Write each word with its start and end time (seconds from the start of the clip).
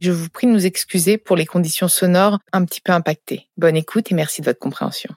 Je 0.00 0.12
vous 0.12 0.30
prie 0.30 0.46
de 0.46 0.52
nous 0.52 0.64
excuser 0.64 1.18
pour 1.18 1.36
les 1.36 1.44
conditions 1.44 1.86
sonores 1.86 2.38
un 2.54 2.64
petit 2.64 2.80
peu 2.80 2.92
impactées. 2.92 3.50
Bonne 3.58 3.76
écoute 3.76 4.10
et 4.10 4.14
merci 4.14 4.40
de 4.40 4.46
votre 4.46 4.58
compréhension. 4.58 5.10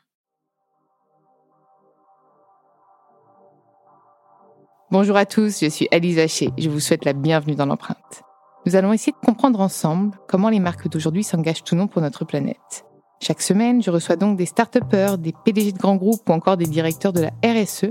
Bonjour 4.91 5.15
à 5.15 5.25
tous, 5.25 5.61
je 5.61 5.69
suis 5.69 5.87
Alice 5.91 6.17
Vacher. 6.17 6.49
Je 6.57 6.69
vous 6.69 6.81
souhaite 6.81 7.05
la 7.05 7.13
bienvenue 7.13 7.55
dans 7.55 7.65
l'empreinte. 7.65 8.23
Nous 8.65 8.75
allons 8.75 8.91
essayer 8.91 9.13
de 9.13 9.25
comprendre 9.25 9.61
ensemble 9.61 10.17
comment 10.27 10.49
les 10.49 10.59
marques 10.59 10.89
d'aujourd'hui 10.89 11.23
s'engagent 11.23 11.63
ou 11.71 11.75
non 11.75 11.87
pour 11.87 12.01
notre 12.01 12.25
planète. 12.25 12.85
Chaque 13.21 13.41
semaine, 13.41 13.81
je 13.81 13.89
reçois 13.89 14.17
donc 14.17 14.37
des 14.37 14.45
start 14.45 14.77
des 15.17 15.33
PDG 15.45 15.71
de 15.71 15.77
grands 15.77 15.95
groupes 15.95 16.27
ou 16.27 16.33
encore 16.33 16.57
des 16.57 16.65
directeurs 16.65 17.13
de 17.13 17.21
la 17.21 17.31
RSE 17.41 17.85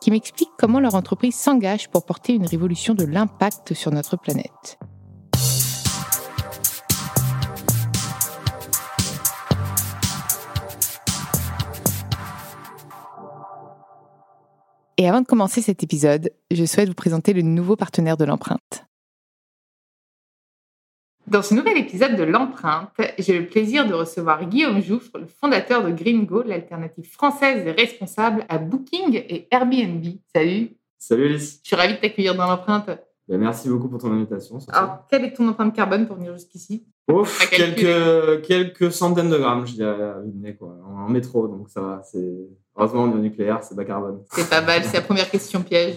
qui 0.00 0.10
m'expliquent 0.10 0.48
comment 0.58 0.80
leur 0.80 0.94
entreprise 0.94 1.34
s'engage 1.34 1.90
pour 1.90 2.06
porter 2.06 2.32
une 2.32 2.46
révolution 2.46 2.94
de 2.94 3.04
l'impact 3.04 3.74
sur 3.74 3.90
notre 3.90 4.16
planète. 4.16 4.78
Et 15.00 15.08
avant 15.08 15.20
de 15.20 15.26
commencer 15.26 15.62
cet 15.62 15.84
épisode, 15.84 16.32
je 16.50 16.64
souhaite 16.64 16.88
vous 16.88 16.94
présenter 16.94 17.32
le 17.32 17.42
nouveau 17.42 17.76
partenaire 17.76 18.16
de 18.16 18.24
l'empreinte. 18.24 18.84
Dans 21.28 21.42
ce 21.42 21.54
nouvel 21.54 21.78
épisode 21.78 22.16
de 22.16 22.24
l'empreinte, 22.24 22.90
j'ai 23.16 23.38
le 23.38 23.46
plaisir 23.46 23.86
de 23.86 23.94
recevoir 23.94 24.44
Guillaume 24.46 24.82
Jouffre, 24.82 25.18
le 25.18 25.26
fondateur 25.26 25.84
de 25.84 25.92
Gringo, 25.92 26.42
l'alternative 26.42 27.08
française 27.08 27.64
et 27.64 27.70
responsable 27.70 28.44
à 28.48 28.58
Booking 28.58 29.14
et 29.14 29.46
Airbnb. 29.52 30.04
Salut 30.34 30.70
Salut 30.98 31.26
Alice 31.26 31.60
Je 31.62 31.68
suis 31.68 31.76
ravie 31.76 31.94
de 31.94 32.00
t'accueillir 32.00 32.34
dans 32.34 32.48
l'empreinte. 32.48 32.90
Ben, 33.28 33.38
merci 33.38 33.68
beaucoup 33.68 33.88
pour 33.88 34.00
ton 34.00 34.10
invitation. 34.12 34.58
Alors, 34.68 35.06
quelle 35.10 35.24
est 35.24 35.34
ton 35.34 35.46
empreinte 35.48 35.74
carbone 35.74 36.06
pour 36.06 36.16
venir 36.16 36.32
jusqu'ici? 36.32 36.86
Ouf, 37.12 37.50
quelques, 37.50 38.42
quelques 38.46 38.90
centaines 38.90 39.28
de 39.28 39.36
grammes, 39.36 39.66
je 39.66 39.74
dirais, 39.74 40.56
quoi, 40.58 40.76
en 40.86 41.08
métro, 41.08 41.46
donc 41.46 41.68
ça 41.68 41.80
va. 41.80 42.02
C'est 42.02 42.48
Heureusement, 42.78 43.02
au 43.02 43.18
nucléaire, 43.18 43.62
c'est 43.64 43.74
bas 43.74 43.84
carbone. 43.84 44.22
C'est 44.30 44.48
pas 44.48 44.60
mal, 44.60 44.84
c'est 44.84 44.98
la 44.98 45.02
première 45.02 45.28
question 45.28 45.62
piège. 45.62 45.96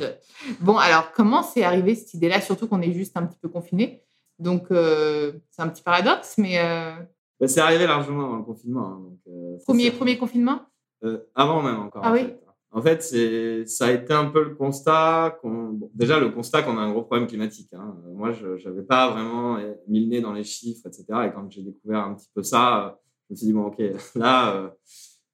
Bon, 0.59 0.77
alors, 0.77 1.11
comment 1.13 1.43
c'est 1.43 1.63
arrivé 1.63 1.93
cette 1.93 2.15
idée-là, 2.15 2.41
surtout 2.41 2.67
qu'on 2.67 2.81
est 2.81 2.91
juste 2.91 3.15
un 3.15 3.25
petit 3.27 3.37
peu 3.39 3.49
confiné 3.49 4.01
Donc, 4.39 4.71
euh, 4.71 5.33
c'est 5.51 5.61
un 5.61 5.67
petit 5.67 5.83
paradoxe, 5.83 6.39
mais. 6.39 6.57
Euh... 6.57 6.95
Bah, 7.39 7.47
c'est 7.47 7.59
arrivé 7.59 7.85
largement 7.85 8.25
avant 8.25 8.37
le 8.37 8.43
confinement. 8.43 8.87
Hein, 8.87 8.99
donc, 9.03 9.19
euh, 9.27 9.57
premier, 9.63 9.91
premier 9.91 10.17
confinement? 10.17 10.61
Euh, 11.03 11.19
Avant 11.35 11.61
même 11.61 11.79
encore. 11.79 12.01
Ah 12.03 12.09
en 12.09 12.13
oui 12.13 12.21
fait. 12.21 12.39
En 12.73 12.81
fait, 12.81 13.03
c'est, 13.03 13.65
ça 13.65 13.87
a 13.87 13.91
été 13.91 14.13
un 14.13 14.25
peu 14.25 14.43
le 14.43 14.55
constat 14.55 15.37
qu'on, 15.41 15.69
bon, 15.73 15.91
déjà 15.93 16.19
le 16.19 16.29
constat 16.29 16.63
qu'on 16.63 16.77
a 16.77 16.81
un 16.81 16.91
gros 16.91 17.03
problème 17.03 17.27
climatique. 17.27 17.73
Hein. 17.73 17.97
Moi, 18.13 18.31
je 18.31 18.63
n'avais 18.67 18.83
pas 18.83 19.11
vraiment 19.11 19.57
mis 19.87 20.05
le 20.05 20.07
nez 20.07 20.21
dans 20.21 20.31
les 20.31 20.45
chiffres, 20.45 20.87
etc. 20.87 21.05
Et 21.27 21.31
quand 21.33 21.51
j'ai 21.51 21.63
découvert 21.63 21.99
un 21.99 22.13
petit 22.13 22.29
peu 22.33 22.43
ça, 22.43 22.97
je 23.27 23.33
me 23.33 23.35
suis 23.37 23.47
dit 23.47 23.53
bon, 23.53 23.65
ok, 23.65 23.81
là, 24.15 24.73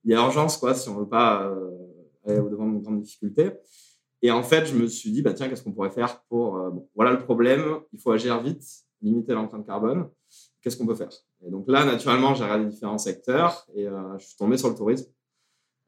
il 0.08 0.12
y 0.12 0.16
a 0.16 0.24
urgence, 0.24 0.56
quoi, 0.56 0.74
si 0.74 0.88
on 0.88 0.96
veut 0.96 1.08
pas 1.08 1.44
euh, 1.44 1.70
aller 2.26 2.40
au 2.40 2.48
devant 2.48 2.68
de 2.70 2.80
grandes 2.80 3.02
difficultés. 3.02 3.52
Et 4.22 4.32
en 4.32 4.42
fait, 4.42 4.66
je 4.66 4.74
me 4.74 4.88
suis 4.88 5.12
dit, 5.12 5.22
bah, 5.22 5.34
tiens, 5.34 5.50
qu'est-ce 5.50 5.64
qu'on 5.64 5.74
pourrait 5.74 5.92
faire 5.92 6.24
pour. 6.30 6.56
Euh, 6.56 6.70
bon, 6.70 6.90
voilà 6.96 7.12
le 7.12 7.20
problème, 7.20 7.82
il 7.92 8.00
faut 8.00 8.12
agir 8.12 8.42
vite, 8.42 8.64
limiter 9.02 9.34
l'empreinte 9.34 9.66
carbone. 9.66 10.10
Qu'est-ce 10.62 10.78
qu'on 10.78 10.88
peut 10.88 10.96
faire? 10.96 11.10
Et 11.46 11.50
donc 11.50 11.66
là, 11.68 11.84
naturellement, 11.84 12.34
j'ai 12.34 12.46
regardé 12.46 12.66
différents 12.66 12.98
secteurs 12.98 13.68
et 13.76 13.86
euh, 13.86 14.18
je 14.18 14.28
suis 14.28 14.38
tombé 14.38 14.58
sur 14.58 14.70
le 14.70 14.76
tourisme. 14.76 15.12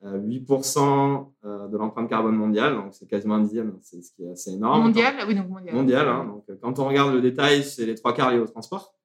8% 0.03 1.27
de 1.69 1.77
l'empreinte 1.77 2.09
carbone 2.09 2.35
mondiale, 2.35 2.75
donc 2.75 2.93
c'est 2.93 3.07
quasiment 3.07 3.35
un 3.35 3.41
dixième, 3.41 3.77
c'est 3.81 4.01
ce 4.01 4.11
qui 4.13 4.23
est 4.23 4.31
assez 4.31 4.51
énorme. 4.51 4.83
Mondial 4.83 5.15
Oui, 5.27 5.35
donc 5.35 5.49
mondial. 5.49 5.75
Mondial, 5.75 6.07
hein, 6.07 6.25
donc 6.25 6.59
quand 6.61 6.79
on 6.79 6.87
regarde 6.87 7.13
le 7.13 7.21
détail, 7.21 7.63
c'est 7.63 7.85
les 7.85 7.95
trois 7.95 8.13
quarts 8.13 8.31
liés 8.31 8.39
au 8.39 8.47
transport. 8.47 8.95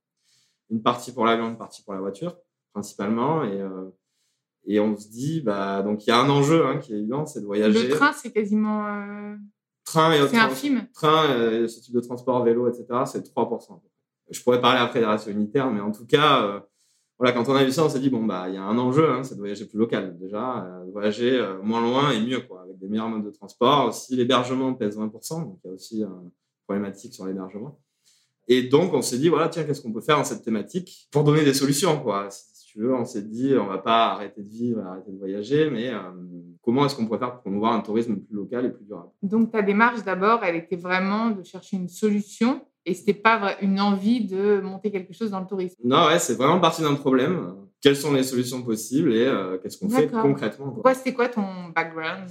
Une 0.70 0.82
partie 0.82 1.12
pour 1.12 1.24
l'avion, 1.24 1.48
une 1.48 1.58
partie 1.58 1.82
pour 1.82 1.94
la 1.94 2.00
voiture, 2.00 2.36
principalement. 2.72 3.44
Et 3.44 3.62
et 4.66 4.80
on 4.80 4.96
se 4.96 5.08
dit, 5.08 5.40
bah, 5.42 5.82
donc 5.82 6.06
il 6.06 6.10
y 6.10 6.12
a 6.12 6.18
un 6.18 6.30
enjeu 6.30 6.66
hein, 6.66 6.78
qui 6.78 6.94
est 6.94 6.98
évident, 6.98 7.26
c'est 7.26 7.40
de 7.40 7.46
voyager. 7.46 7.88
Le 7.88 7.94
train, 7.94 8.12
c'est 8.12 8.32
quasiment. 8.32 8.86
Euh... 8.86 9.36
Train 9.84 10.12
et 10.12 10.28
C'est 10.28 10.38
infime. 10.38 10.88
Train, 10.94 11.28
euh, 11.28 11.68
ce 11.68 11.80
type 11.80 11.94
de 11.94 12.00
transport, 12.00 12.42
vélo, 12.42 12.68
etc., 12.68 12.86
c'est 13.04 13.22
3%. 13.34 13.80
Je 14.30 14.42
pourrais 14.42 14.60
parler 14.60 14.80
après 14.80 15.00
des 15.00 15.04
ratios 15.04 15.34
unitaires, 15.34 15.70
mais 15.70 15.80
en 15.80 15.92
tout 15.92 16.06
cas, 16.06 16.42
euh, 16.42 16.60
voilà, 17.18 17.32
quand 17.32 17.48
on 17.48 17.54
a 17.54 17.64
vu 17.64 17.70
ça, 17.70 17.84
on 17.84 17.88
s'est 17.88 18.00
dit, 18.00 18.10
bon, 18.10 18.24
bah, 18.24 18.46
il 18.48 18.54
y 18.54 18.56
a 18.56 18.62
un 18.62 18.76
enjeu, 18.76 19.08
hein, 19.10 19.22
c'est 19.22 19.34
de 19.34 19.40
voyager 19.40 19.66
plus 19.66 19.78
local, 19.78 20.18
déjà, 20.18 20.64
euh, 20.64 20.84
voyager 20.92 21.38
euh, 21.38 21.62
moins 21.62 21.80
loin 21.80 22.10
et 22.10 22.20
mieux, 22.20 22.40
quoi, 22.40 22.62
avec 22.62 22.78
des 22.78 22.88
meilleurs 22.88 23.08
modes 23.08 23.24
de 23.24 23.30
transport. 23.30 23.88
Aussi, 23.88 24.16
l'hébergement 24.16 24.74
pèse 24.74 24.98
20%, 24.98 25.44
donc 25.44 25.58
il 25.64 25.68
y 25.68 25.70
a 25.70 25.74
aussi 25.74 26.02
une 26.02 26.30
problématique 26.66 27.14
sur 27.14 27.26
l'hébergement. 27.26 27.80
Et 28.48 28.64
donc, 28.64 28.92
on 28.92 29.02
s'est 29.02 29.18
dit, 29.18 29.28
voilà, 29.28 29.48
tiens, 29.48 29.64
qu'est-ce 29.64 29.80
qu'on 29.80 29.92
peut 29.92 30.00
faire 30.00 30.18
dans 30.18 30.24
cette 30.24 30.44
thématique 30.44 31.08
pour 31.10 31.24
donner 31.24 31.44
des 31.44 31.54
solutions, 31.54 32.00
quoi 32.02 32.28
on 32.82 33.04
s'est 33.04 33.22
dit, 33.22 33.54
on 33.56 33.66
va 33.66 33.78
pas 33.78 34.12
arrêter 34.12 34.42
de 34.42 34.48
vivre, 34.48 34.80
arrêter 34.80 35.12
de 35.12 35.18
voyager, 35.18 35.70
mais 35.70 35.90
euh, 35.90 36.00
comment 36.62 36.84
est-ce 36.86 36.96
qu'on 36.96 37.06
pourrait 37.06 37.18
faire 37.18 37.32
pour 37.32 37.42
promouvoir 37.42 37.72
un 37.72 37.80
tourisme 37.80 38.16
plus 38.16 38.34
local 38.34 38.66
et 38.66 38.70
plus 38.70 38.84
durable? 38.84 39.10
Donc, 39.22 39.52
ta 39.52 39.62
démarche 39.62 40.02
d'abord, 40.04 40.42
elle 40.42 40.56
était 40.56 40.76
vraiment 40.76 41.30
de 41.30 41.42
chercher 41.42 41.76
une 41.76 41.88
solution 41.88 42.62
et 42.86 42.94
c'était 42.94 43.14
pas 43.14 43.56
une 43.60 43.80
envie 43.80 44.26
de 44.26 44.60
monter 44.60 44.90
quelque 44.90 45.12
chose 45.12 45.30
dans 45.30 45.40
le 45.40 45.46
tourisme. 45.46 45.76
Non, 45.84 46.06
ouais, 46.06 46.18
c'est 46.18 46.34
vraiment 46.34 46.60
parti 46.60 46.82
d'un 46.82 46.94
problème. 46.94 47.54
Quelles 47.80 47.96
sont 47.96 48.12
les 48.12 48.22
solutions 48.22 48.62
possibles 48.62 49.14
et 49.14 49.26
euh, 49.26 49.58
qu'est-ce 49.58 49.78
qu'on 49.78 49.90
fait 49.90 50.10
concrètement 50.10 50.70
Pourquoi 50.70 50.94
c'était 50.94 51.12
quoi 51.12 51.28
ton 51.28 51.68
background? 51.74 52.28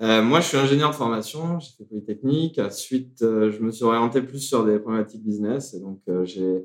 Euh, 0.00 0.22
moi, 0.22 0.40
je 0.40 0.46
suis 0.48 0.56
ingénieur 0.56 0.90
de 0.90 0.94
formation, 0.94 1.60
j'ai 1.60 1.70
fait 1.76 1.84
Polytechnique. 1.84 2.58
Ensuite, 2.58 3.18
je 3.20 3.58
me 3.60 3.70
suis 3.70 3.84
orienté 3.84 4.22
plus 4.22 4.40
sur 4.40 4.64
des 4.64 4.78
problématiques 4.78 5.22
business. 5.22 5.74
Et 5.74 5.80
donc, 5.80 6.00
j'ai 6.24 6.64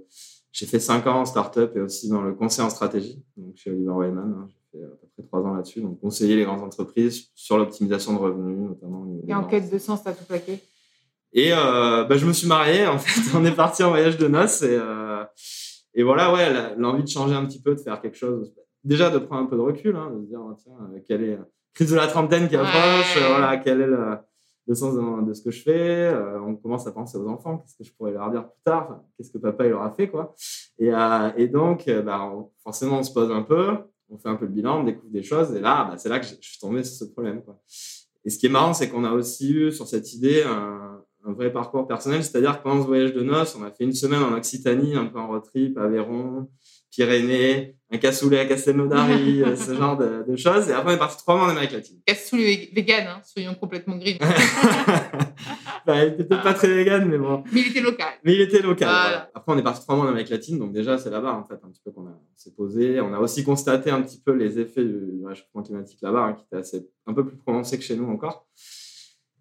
j'ai 0.58 0.66
fait 0.66 0.80
cinq 0.80 1.06
ans 1.06 1.22
en 1.22 1.26
start-up 1.26 1.74
et 1.76 1.82
aussi 1.82 2.10
dans 2.10 2.22
le 2.24 2.34
conseil 2.34 2.66
en 2.66 2.72
stratégie, 2.72 3.24
donc 3.36 3.56
chez 3.58 3.70
Oliver 3.70 3.92
Wyman. 3.92 4.36
Hein, 4.40 4.48
j'ai 4.50 4.80
fait 4.80 4.86
à 4.86 4.88
peu 4.88 5.08
près 5.16 5.24
trois 5.28 5.42
ans 5.42 5.54
là-dessus. 5.54 5.82
Donc, 5.82 6.00
conseiller 6.00 6.36
les 6.36 6.46
grandes 6.46 6.64
entreprises 6.64 7.28
sur 7.36 7.60
l'optimisation 7.60 8.14
de 8.14 8.18
revenus, 8.18 8.70
notamment. 8.70 9.06
Et 9.28 9.36
en 9.36 9.44
quête 9.44 9.72
de 9.72 9.78
sens, 9.78 10.04
t'as 10.04 10.14
tout 10.14 10.26
plaqué? 10.26 10.60
Et 11.34 11.52
euh, 11.52 12.04
bah, 12.04 12.18
je 12.18 12.26
me 12.26 12.34
suis 12.34 12.48
marié, 12.48 12.88
en 12.88 12.98
fait. 12.98 13.22
On 13.38 13.46
est 13.46 13.56
parti 13.56 13.84
en 13.84 13.90
voyage 13.90 14.18
de 14.18 14.28
noces 14.28 14.62
et, 14.62 14.78
euh, 14.80 15.24
et 15.94 16.04
voilà, 16.04 16.34
ouais, 16.34 16.76
l'envie 16.78 17.04
de 17.04 17.10
changer 17.10 17.36
un 17.36 17.46
petit 17.46 17.62
peu, 17.62 17.76
de 17.76 17.80
faire 17.80 18.02
quelque 18.02 18.18
chose. 18.18 18.54
Déjà, 18.84 19.10
de 19.10 19.18
prendre 19.18 19.44
un 19.44 19.46
peu 19.46 19.56
de 19.56 19.62
recul, 19.62 19.96
hein, 19.96 20.12
de 20.16 20.22
se 20.22 20.28
dire, 20.28 20.40
tiens, 20.58 20.74
euh, 20.94 21.00
quelle 21.08 21.24
est 21.24 21.40
crise 21.74 21.92
de 21.92 21.96
la 21.96 22.08
trentaine 22.08 22.48
qui 22.48 22.56
approche, 22.56 23.18
voilà, 23.18 23.58
quelle 23.58 23.82
est 23.82 23.88
le 23.88 24.18
le 24.70 24.76
sens 24.76 24.96
de, 24.96 25.34
ce 25.34 25.42
que 25.42 25.50
je 25.50 25.62
fais. 25.62 26.14
On 26.46 26.54
commence 26.58 26.86
à 26.88 26.92
penser 26.92 27.18
aux 27.18 27.28
enfants, 27.30 27.60
qu'est-ce 27.60 27.78
que 27.78 27.86
je 27.86 27.94
pourrais 27.94 28.12
leur 28.12 28.30
dire 28.30 28.44
plus 28.44 28.62
tard, 28.66 29.02
qu'est-ce 29.16 29.32
que 29.32 29.38
papa 29.38 29.66
il 29.66 29.70
leur 29.70 29.82
a 29.82 29.92
fait, 29.92 30.10
quoi. 30.10 30.36
Et, 30.78 30.94
euh, 30.94 31.32
et 31.38 31.48
donc, 31.48 31.90
bah, 32.04 32.30
forcément, 32.64 33.00
on 33.00 33.04
se 33.04 33.14
pose 33.14 33.32
un 33.32 33.44
peu, 33.44 33.78
on 34.10 34.18
fait 34.18 34.30
un 34.30 34.36
peu 34.36 34.46
le 34.46 34.52
bilan, 34.52 34.82
on 34.82 34.84
découvre 34.84 35.12
des 35.12 35.24
choses, 35.24 35.54
et 35.56 35.60
là, 35.60 35.86
bah, 35.90 35.98
c'est 35.98 36.10
là 36.10 36.20
que 36.20 36.26
je, 36.26 36.36
suis 36.42 36.60
tombé 36.60 36.84
sur 36.84 37.08
ce 37.08 37.12
problème, 37.12 37.42
quoi. 37.44 37.60
Et 38.26 38.30
ce 38.30 38.38
qui 38.38 38.48
est 38.48 38.50
marrant, 38.50 38.74
c'est 38.74 38.90
qu'on 38.90 39.06
a 39.06 39.12
aussi 39.12 39.54
eu 39.54 39.72
sur 39.72 39.88
cette 39.88 40.14
idée 40.14 40.44
un, 40.44 40.87
un 41.28 41.34
vrai 41.34 41.52
parcours 41.52 41.86
personnel, 41.88 42.24
c'est-à-dire 42.24 42.58
que 42.58 42.64
pendant 42.64 42.82
ce 42.82 42.88
voyage 42.88 43.14
de 43.14 43.22
noces, 43.22 43.56
on 43.60 43.64
a 43.64 43.72
fait 43.72 43.84
une 43.84 43.94
semaine 43.94 44.24
en 44.24 44.34
Occitanie, 44.34 44.96
un 44.96 45.08
peu 45.08 45.20
en 45.20 45.28
road 45.28 45.44
trip, 45.44 45.78
Aveyron, 45.78 46.48
Pyrénées, 46.90 47.76
un 47.92 47.98
cassoulet 47.98 48.40
à 48.40 48.46
Castelnaudary, 48.46 49.44
euh, 49.44 49.56
ce 49.56 49.76
genre 49.76 49.98
de, 49.98 50.24
de, 50.28 50.36
choses. 50.38 50.70
Et 50.70 50.74
après, 50.74 50.94
on 50.94 50.96
est 50.96 51.00
parti 51.00 51.18
trois 51.18 51.36
mois 51.36 51.46
en 51.46 51.50
Amérique 51.50 51.74
latine. 51.74 52.00
Cassoulet 52.06 52.70
vegan, 52.74 53.08
hein, 53.08 53.22
soyons 53.26 53.56
complètement 53.56 53.98
green. 53.98 54.18
bah, 55.86 56.06
il 56.06 56.14
était 56.14 56.24
peut-être 56.24 56.44
pas 56.44 56.54
très 56.54 56.70
vegan, 56.70 57.06
mais 57.10 57.18
bon. 57.18 57.44
Mais 57.52 57.62
il 57.62 57.68
était 57.68 57.82
local. 57.82 58.14
Mais 58.24 58.34
il 58.34 58.42
était 58.42 58.62
local. 58.62 58.88
Voilà. 58.88 59.30
Après, 59.36 59.54
on 59.54 59.58
est 59.58 59.64
parti 59.64 59.82
trois 59.82 59.98
mois 59.98 60.06
en 60.06 60.10
Amérique 60.10 60.30
latine, 60.30 60.58
donc 60.60 60.72
déjà, 60.72 60.98
c'est 60.98 61.10
là-bas, 61.10 61.34
en 61.34 61.44
fait, 61.44 61.60
un 61.64 61.70
petit 61.70 61.82
peu 61.84 61.92
qu'on 61.92 62.08
s'est 62.38 62.54
posé. 62.56 63.02
On 63.02 63.14
a 63.14 63.20
aussi 63.20 63.44
constaté 63.44 63.92
un 63.92 64.02
petit 64.02 64.22
peu 64.22 64.32
les 64.32 64.60
effets 64.60 64.86
du, 64.86 65.26
réchauffement 65.26 65.62
climatique 65.62 66.00
là-bas, 66.02 66.24
hein, 66.24 66.34
qui 66.34 66.46
étaient 66.46 66.58
assez, 66.58 66.88
un 67.06 67.14
peu 67.14 67.26
plus 67.26 67.38
prononcés 67.38 67.78
que 67.78 67.84
chez 67.84 67.98
nous 67.98 68.10
encore. 68.10 68.48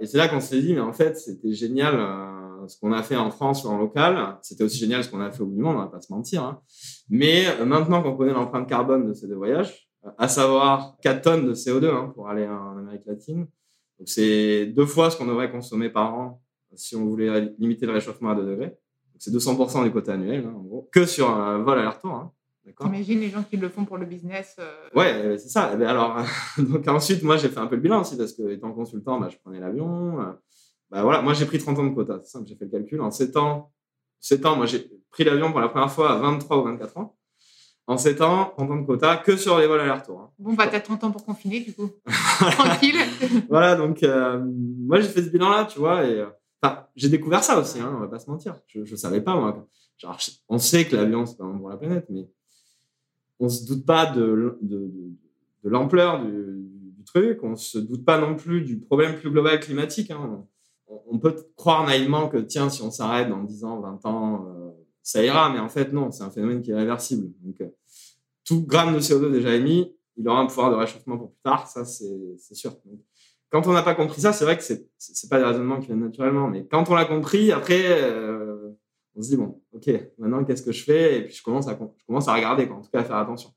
Et 0.01 0.07
c'est 0.07 0.19
là 0.19 0.29
qu'on 0.29 0.41
s'est 0.41 0.61
dit, 0.61 0.75
mais 0.75 0.81
en 0.81 0.93
fait, 0.93 1.19
c'était 1.19 1.53
génial. 1.53 1.95
Euh, 1.95 2.47
ce 2.69 2.79
qu'on 2.79 2.93
a 2.93 3.03
fait 3.03 3.17
en 3.17 3.31
France 3.31 3.65
ou 3.65 3.69
en 3.69 3.79
local, 3.79 4.39
c'était 4.43 4.65
aussi 4.65 4.79
génial 4.79 5.05
ce 5.05 5.11
qu'on 5.11 5.21
a 5.21 5.31
fait 5.31 5.43
au 5.43 5.47
bout 5.47 5.57
du 5.57 5.63
monde, 5.63 5.77
on 5.77 5.81
va 5.81 5.87
pas 5.87 6.01
se 6.01 6.13
mentir. 6.13 6.43
Hein. 6.43 6.61
Mais 7.09 7.47
euh, 7.61 7.65
maintenant 7.65 8.03
qu'on 8.03 8.17
connaît 8.17 8.33
l'empreinte 8.33 8.69
carbone 8.69 9.07
de 9.07 9.15
ces 9.15 9.29
deux 9.29 9.35
voyages, 9.37 9.89
euh, 10.05 10.11
à 10.19 10.29
savoir 10.29 10.97
4 11.03 11.23
tonnes 11.23 11.47
de 11.47 11.55
CO2 11.55 11.89
hein, 11.89 12.13
pour 12.15 12.29
aller 12.29 12.47
en 12.47 12.79
Amérique 12.79 13.07
latine, 13.07 13.47
donc 13.99 14.09
c'est 14.09 14.67
deux 14.67 14.87
fois 14.87 15.11
ce 15.11 15.17
qu'on 15.17 15.27
devrait 15.27 15.51
consommer 15.51 15.89
par 15.89 16.15
an 16.15 16.43
si 16.75 16.95
on 16.95 17.07
voulait 17.07 17.55
limiter 17.59 17.87
le 17.87 17.93
réchauffement 17.93 18.31
à 18.31 18.35
2 18.35 18.45
degrés. 18.45 18.77
C'est 19.19 19.31
200% 19.31 19.85
du 19.85 19.91
côté 19.91 20.13
annuel, 20.13 20.45
hein, 20.45 20.55
en 20.55 20.61
gros, 20.61 20.91
que 20.93 21.07
sur 21.07 21.31
un 21.31 21.59
vol 21.59 21.79
aller-retour. 21.79 22.35
T'imagines 22.73 23.21
les 23.21 23.31
gens 23.31 23.43
qui 23.43 23.57
le 23.57 23.69
font 23.69 23.85
pour 23.85 23.97
le 23.97 24.07
business 24.07 24.57
euh... 24.59 24.89
Ouais, 24.95 25.39
c'est 25.39 25.49
ça. 25.49 25.71
Eh 25.73 25.77
ben, 25.77 25.87
alors, 25.87 26.19
donc 26.59 26.87
ensuite, 26.89 27.23
moi, 27.23 27.37
j'ai 27.37 27.49
fait 27.49 27.59
un 27.59 27.67
peu 27.67 27.77
le 27.77 27.83
bilan 27.83 28.01
aussi 28.01 28.17
parce 28.17 28.33
que 28.33 28.51
étant 28.51 28.73
consultant, 28.73 29.21
bah, 29.21 29.29
je 29.31 29.37
prenais 29.39 29.61
l'avion. 29.61 30.37
Bah 30.91 31.03
voilà, 31.03 31.21
moi 31.21 31.35
j'ai 31.35 31.47
pris 31.47 31.59
30 31.59 31.79
ans 31.79 31.85
de 31.85 31.95
quota, 31.95 32.21
c'est 32.23 32.31
simple, 32.31 32.47
j'ai 32.47 32.55
fait 32.55 32.65
le 32.65 32.71
calcul. 32.71 33.01
En 33.01 33.11
7 33.11 33.37
ans, 33.37 33.73
7 34.21 34.47
ans, 34.47 34.57
moi 34.57 34.67
j'ai 34.67 34.89
pris 35.11 35.25
l'avion 35.25 35.51
pour 35.51 35.61
la 35.61 35.69
première 35.69 35.91
fois 35.91 36.13
à 36.13 36.17
23 36.17 36.59
ou 36.59 36.65
24 36.65 36.97
ans. 36.99 37.17
En 37.89 37.97
7 37.97 38.21
ans, 38.21 38.53
30 38.57 38.71
ans 38.71 38.77
de 38.77 38.87
quota, 38.87 39.17
que 39.17 39.37
sur 39.37 39.59
les 39.59 39.67
vols 39.67 39.81
aller-retour. 39.81 40.21
Hein. 40.21 40.31
Bon, 40.39 40.55
bah 40.55 40.69
t'as 40.69 40.81
30 40.81 41.05
ans 41.05 41.11
pour 41.11 41.25
confiner 41.25 41.61
du 41.61 41.75
coup. 41.75 41.91
Tranquille. 42.07 42.97
voilà, 43.49 43.75
donc 43.75 44.03
euh, 44.03 44.45
moi 44.45 45.01
j'ai 45.01 45.09
fait 45.09 45.23
ce 45.23 45.31
bilan-là, 45.31 45.67
tu 45.67 45.81
vois, 45.81 46.05
et 46.05 46.21
euh, 46.21 46.27
enfin, 46.63 46.87
j'ai 46.95 47.09
découvert 47.09 47.43
ça 47.43 47.59
aussi, 47.59 47.81
hein, 47.81 47.93
on 47.97 48.01
va 48.01 48.09
pas 48.09 48.19
se 48.19 48.31
mentir. 48.31 48.57
Je, 48.67 48.85
je 48.85 48.97
savais 48.97 49.21
pas, 49.21 49.35
moi. 49.35 49.67
genre, 49.99 50.19
on 50.49 50.59
sait 50.59 50.87
que 50.87 50.95
l'avion, 50.95 51.27
c'est 51.27 51.37
pas 51.37 51.45
bon 51.45 51.59
pour 51.59 51.71
la 51.71 51.77
planète, 51.77 52.07
mais 52.11 52.29
on 53.41 53.49
se 53.49 53.67
doute 53.67 53.85
pas 53.85 54.07
de, 54.07 54.59
de, 54.63 54.81
l'ampleur 55.65 56.25
du, 56.25 57.05
truc, 57.05 57.45
on 57.45 57.55
se 57.55 57.79
doute 57.79 58.05
pas 58.05 58.19
non 58.19 58.35
plus 58.35 58.63
du 58.63 58.79
problème 58.79 59.15
plus 59.15 59.31
global 59.31 59.61
climatique. 59.61 60.11
Hein. 60.11 60.45
On, 60.89 61.19
peut 61.19 61.37
croire 61.55 61.87
naïvement 61.87 62.29
que, 62.29 62.39
tiens, 62.39 62.69
si 62.69 62.83
on 62.83 62.91
s'arrête 62.91 63.29
dans 63.29 63.43
10 63.43 63.65
ans, 63.65 63.81
20 63.81 64.07
ans, 64.07 64.47
euh, 64.49 64.71
ça 65.03 65.23
ira, 65.25 65.53
mais 65.53 65.61
en 65.61 65.69
fait, 65.69 65.93
non, 65.93 66.11
c'est 66.11 66.25
un 66.25 66.31
phénomène 66.31 66.63
qui 66.63 66.73
est 66.73 66.75
réversible. 66.75 67.33
Donc, 67.43 67.61
euh, 67.61 67.69
tout 68.45 68.67
gramme 68.67 68.95
de 68.95 69.01
CO2 69.01 69.31
déjà 69.31 69.55
émis, 69.55 69.93
il 70.17 70.29
aura 70.29 70.41
un 70.41 70.47
pouvoir 70.47 70.71
de 70.71 70.77
réchauffement 70.77 71.17
pour 71.17 71.31
plus 71.31 71.43
tard, 71.45 71.69
ça, 71.69 71.85
c'est 71.85 72.55
sûr. 72.55 72.73
Quand 73.51 73.67
on 73.67 73.73
n'a 73.73 73.83
pas 73.83 73.95
compris 73.95 74.21
ça, 74.21 74.33
c'est 74.33 74.45
vrai 74.45 74.57
que 74.57 74.65
c'est 74.65 75.29
pas 75.29 75.39
des 75.39 75.45
raisonnements 75.45 75.79
qui 75.79 75.87
viennent 75.87 76.01
naturellement, 76.01 76.49
mais 76.49 76.67
quand 76.67 76.91
on 76.91 76.95
l'a 76.95 77.05
compris, 77.05 77.53
après, 77.53 77.83
euh, 77.87 78.46
on 79.17 79.23
se 79.23 79.29
dit 79.31 79.37
bon, 79.37 79.61
ok, 79.73 79.91
maintenant 80.19 80.45
qu'est-ce 80.45 80.63
que 80.63 80.73
je 80.73 80.85
fais? 80.85 81.19
Et 81.19 81.23
puis 81.25 81.35
je 81.35 81.43
commence 81.43 81.67
à 81.69 81.73
je 81.73 82.05
commence 82.07 82.29
à 82.29 82.35
regarder, 82.35 82.69
quoi, 82.69 82.77
en 82.77 82.83
tout 82.83 82.91
cas 82.91 83.01
à 83.01 83.05
faire 83.05 83.17
attention. 83.17 83.51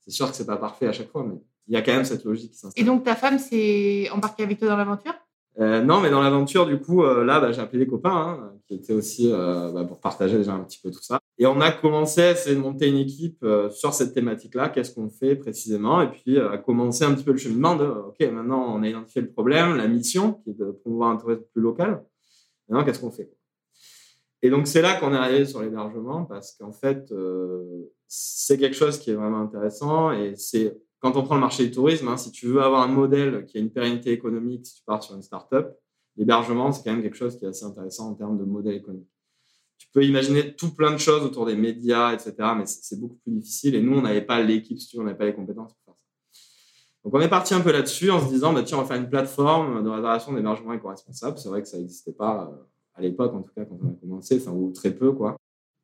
C'est 0.00 0.10
sûr 0.10 0.28
que 0.28 0.36
c'est 0.36 0.46
pas 0.46 0.56
parfait 0.56 0.86
à 0.86 0.92
chaque 0.92 1.10
fois, 1.10 1.24
mais 1.24 1.36
il 1.66 1.74
y 1.74 1.76
a 1.76 1.82
quand 1.82 1.92
même 1.92 2.04
cette 2.04 2.24
logique 2.24 2.52
qui 2.52 2.58
s'installe. 2.58 2.82
Et 2.82 2.86
donc 2.86 3.04
ta 3.04 3.16
femme 3.16 3.38
s'est 3.38 4.10
embarquée 4.10 4.42
avec 4.42 4.58
toi 4.58 4.68
dans 4.68 4.76
l'aventure? 4.76 5.14
Euh, 5.60 5.82
non, 5.82 6.00
mais 6.00 6.10
dans 6.10 6.20
l'aventure, 6.20 6.66
du 6.66 6.80
coup, 6.80 7.04
euh, 7.04 7.24
là, 7.24 7.38
bah, 7.38 7.52
j'ai 7.52 7.60
appelé 7.60 7.78
des 7.84 7.86
copains 7.86 8.10
hein, 8.10 8.52
qui 8.66 8.74
étaient 8.74 8.92
aussi 8.92 9.30
euh, 9.32 9.70
bah, 9.70 9.84
pour 9.84 10.00
partager 10.00 10.36
déjà 10.36 10.52
un 10.52 10.64
petit 10.64 10.80
peu 10.82 10.90
tout 10.90 11.02
ça. 11.02 11.20
Et 11.38 11.46
on 11.46 11.60
a 11.60 11.70
commencé 11.70 12.22
à 12.22 12.30
essayer 12.32 12.56
de 12.56 12.60
monter 12.60 12.88
une 12.88 12.96
équipe 12.96 13.46
sur 13.70 13.94
cette 13.94 14.14
thématique-là. 14.14 14.68
Qu'est-ce 14.68 14.94
qu'on 14.94 15.10
fait 15.10 15.36
précisément? 15.36 16.00
Et 16.02 16.10
puis, 16.10 16.38
à 16.38 16.58
commencer 16.58 17.04
un 17.04 17.14
petit 17.14 17.24
peu 17.24 17.32
le 17.32 17.38
cheminement 17.38 17.76
de, 17.76 17.86
OK, 17.86 18.20
maintenant, 18.32 18.74
on 18.74 18.82
a 18.82 18.88
identifié 18.88 19.22
le 19.22 19.30
problème, 19.30 19.76
la 19.76 19.86
mission, 19.86 20.40
qui 20.44 20.50
est 20.50 20.58
de 20.58 20.72
promouvoir 20.72 21.10
un 21.10 21.16
tourisme 21.16 21.42
plus 21.52 21.62
local. 21.62 22.02
Maintenant, 22.68 22.84
qu'est-ce 22.84 23.00
qu'on 23.00 23.10
fait? 23.10 23.30
Et 24.44 24.50
donc, 24.50 24.66
c'est 24.66 24.82
là 24.82 25.00
qu'on 25.00 25.14
est 25.14 25.16
arrivé 25.16 25.46
sur 25.46 25.62
l'hébergement 25.62 26.26
parce 26.26 26.52
qu'en 26.52 26.70
fait, 26.70 27.10
c'est 28.06 28.58
quelque 28.58 28.76
chose 28.76 28.98
qui 28.98 29.10
est 29.10 29.14
vraiment 29.14 29.40
intéressant 29.40 30.12
et 30.12 30.36
c'est 30.36 30.78
quand 31.00 31.16
on 31.16 31.22
prend 31.22 31.34
le 31.34 31.40
marché 31.40 31.64
du 31.64 31.70
tourisme, 31.70 32.08
hein, 32.08 32.18
si 32.18 32.30
tu 32.30 32.48
veux 32.48 32.60
avoir 32.60 32.82
un 32.82 32.88
modèle 32.88 33.46
qui 33.46 33.56
a 33.56 33.60
une 33.60 33.70
pérennité 33.70 34.12
économique, 34.12 34.66
si 34.66 34.74
tu 34.76 34.82
pars 34.84 35.02
sur 35.02 35.14
une 35.14 35.22
start-up, 35.22 35.74
l'hébergement, 36.18 36.72
c'est 36.72 36.84
quand 36.84 36.92
même 36.92 37.02
quelque 37.02 37.16
chose 37.16 37.38
qui 37.38 37.46
est 37.46 37.48
assez 37.48 37.64
intéressant 37.64 38.10
en 38.10 38.14
termes 38.14 38.36
de 38.36 38.44
modèle 38.44 38.74
économique. 38.74 39.08
Tu 39.78 39.88
peux 39.94 40.04
imaginer 40.04 40.54
tout 40.54 40.74
plein 40.74 40.92
de 40.92 40.98
choses 40.98 41.22
autour 41.22 41.46
des 41.46 41.56
médias, 41.56 42.12
etc., 42.12 42.34
mais 42.54 42.66
c'est 42.66 43.00
beaucoup 43.00 43.16
plus 43.16 43.32
difficile. 43.32 43.74
Et 43.76 43.80
nous, 43.80 43.96
on 43.96 44.02
n'avait 44.02 44.20
pas 44.26 44.42
l'équipe, 44.42 44.78
on 44.98 45.04
n'avait 45.04 45.16
pas 45.16 45.24
les 45.24 45.34
compétences 45.34 45.72
pour 45.72 45.84
faire 45.84 45.94
ça. 45.94 46.40
Donc, 47.04 47.14
on 47.14 47.20
est 47.20 47.30
parti 47.30 47.54
un 47.54 47.60
peu 47.62 47.72
là-dessus 47.72 48.10
en 48.10 48.20
se 48.20 48.30
disant, 48.30 48.52
bah, 48.52 48.62
tiens, 48.62 48.76
on 48.76 48.82
va 48.82 48.86
faire 48.86 48.98
une 48.98 49.08
plateforme 49.08 49.82
de 49.82 49.88
réservation 49.88 50.34
d'hébergement 50.34 50.74
éco-responsable. 50.74 51.38
C'est 51.38 51.48
vrai 51.48 51.62
que 51.62 51.68
ça 51.68 51.78
n'existait 51.78 52.12
pas 52.12 52.50
euh, 52.50 52.56
à 52.94 53.02
l'époque, 53.02 53.34
en 53.34 53.42
tout 53.42 53.52
cas, 53.54 53.64
quand 53.64 53.78
on 53.82 53.90
a 53.90 53.94
commencé, 54.00 54.40
enfin, 54.40 54.52
ou 54.52 54.72
très 54.72 54.90
peu, 54.90 55.12
quoi. 55.12 55.36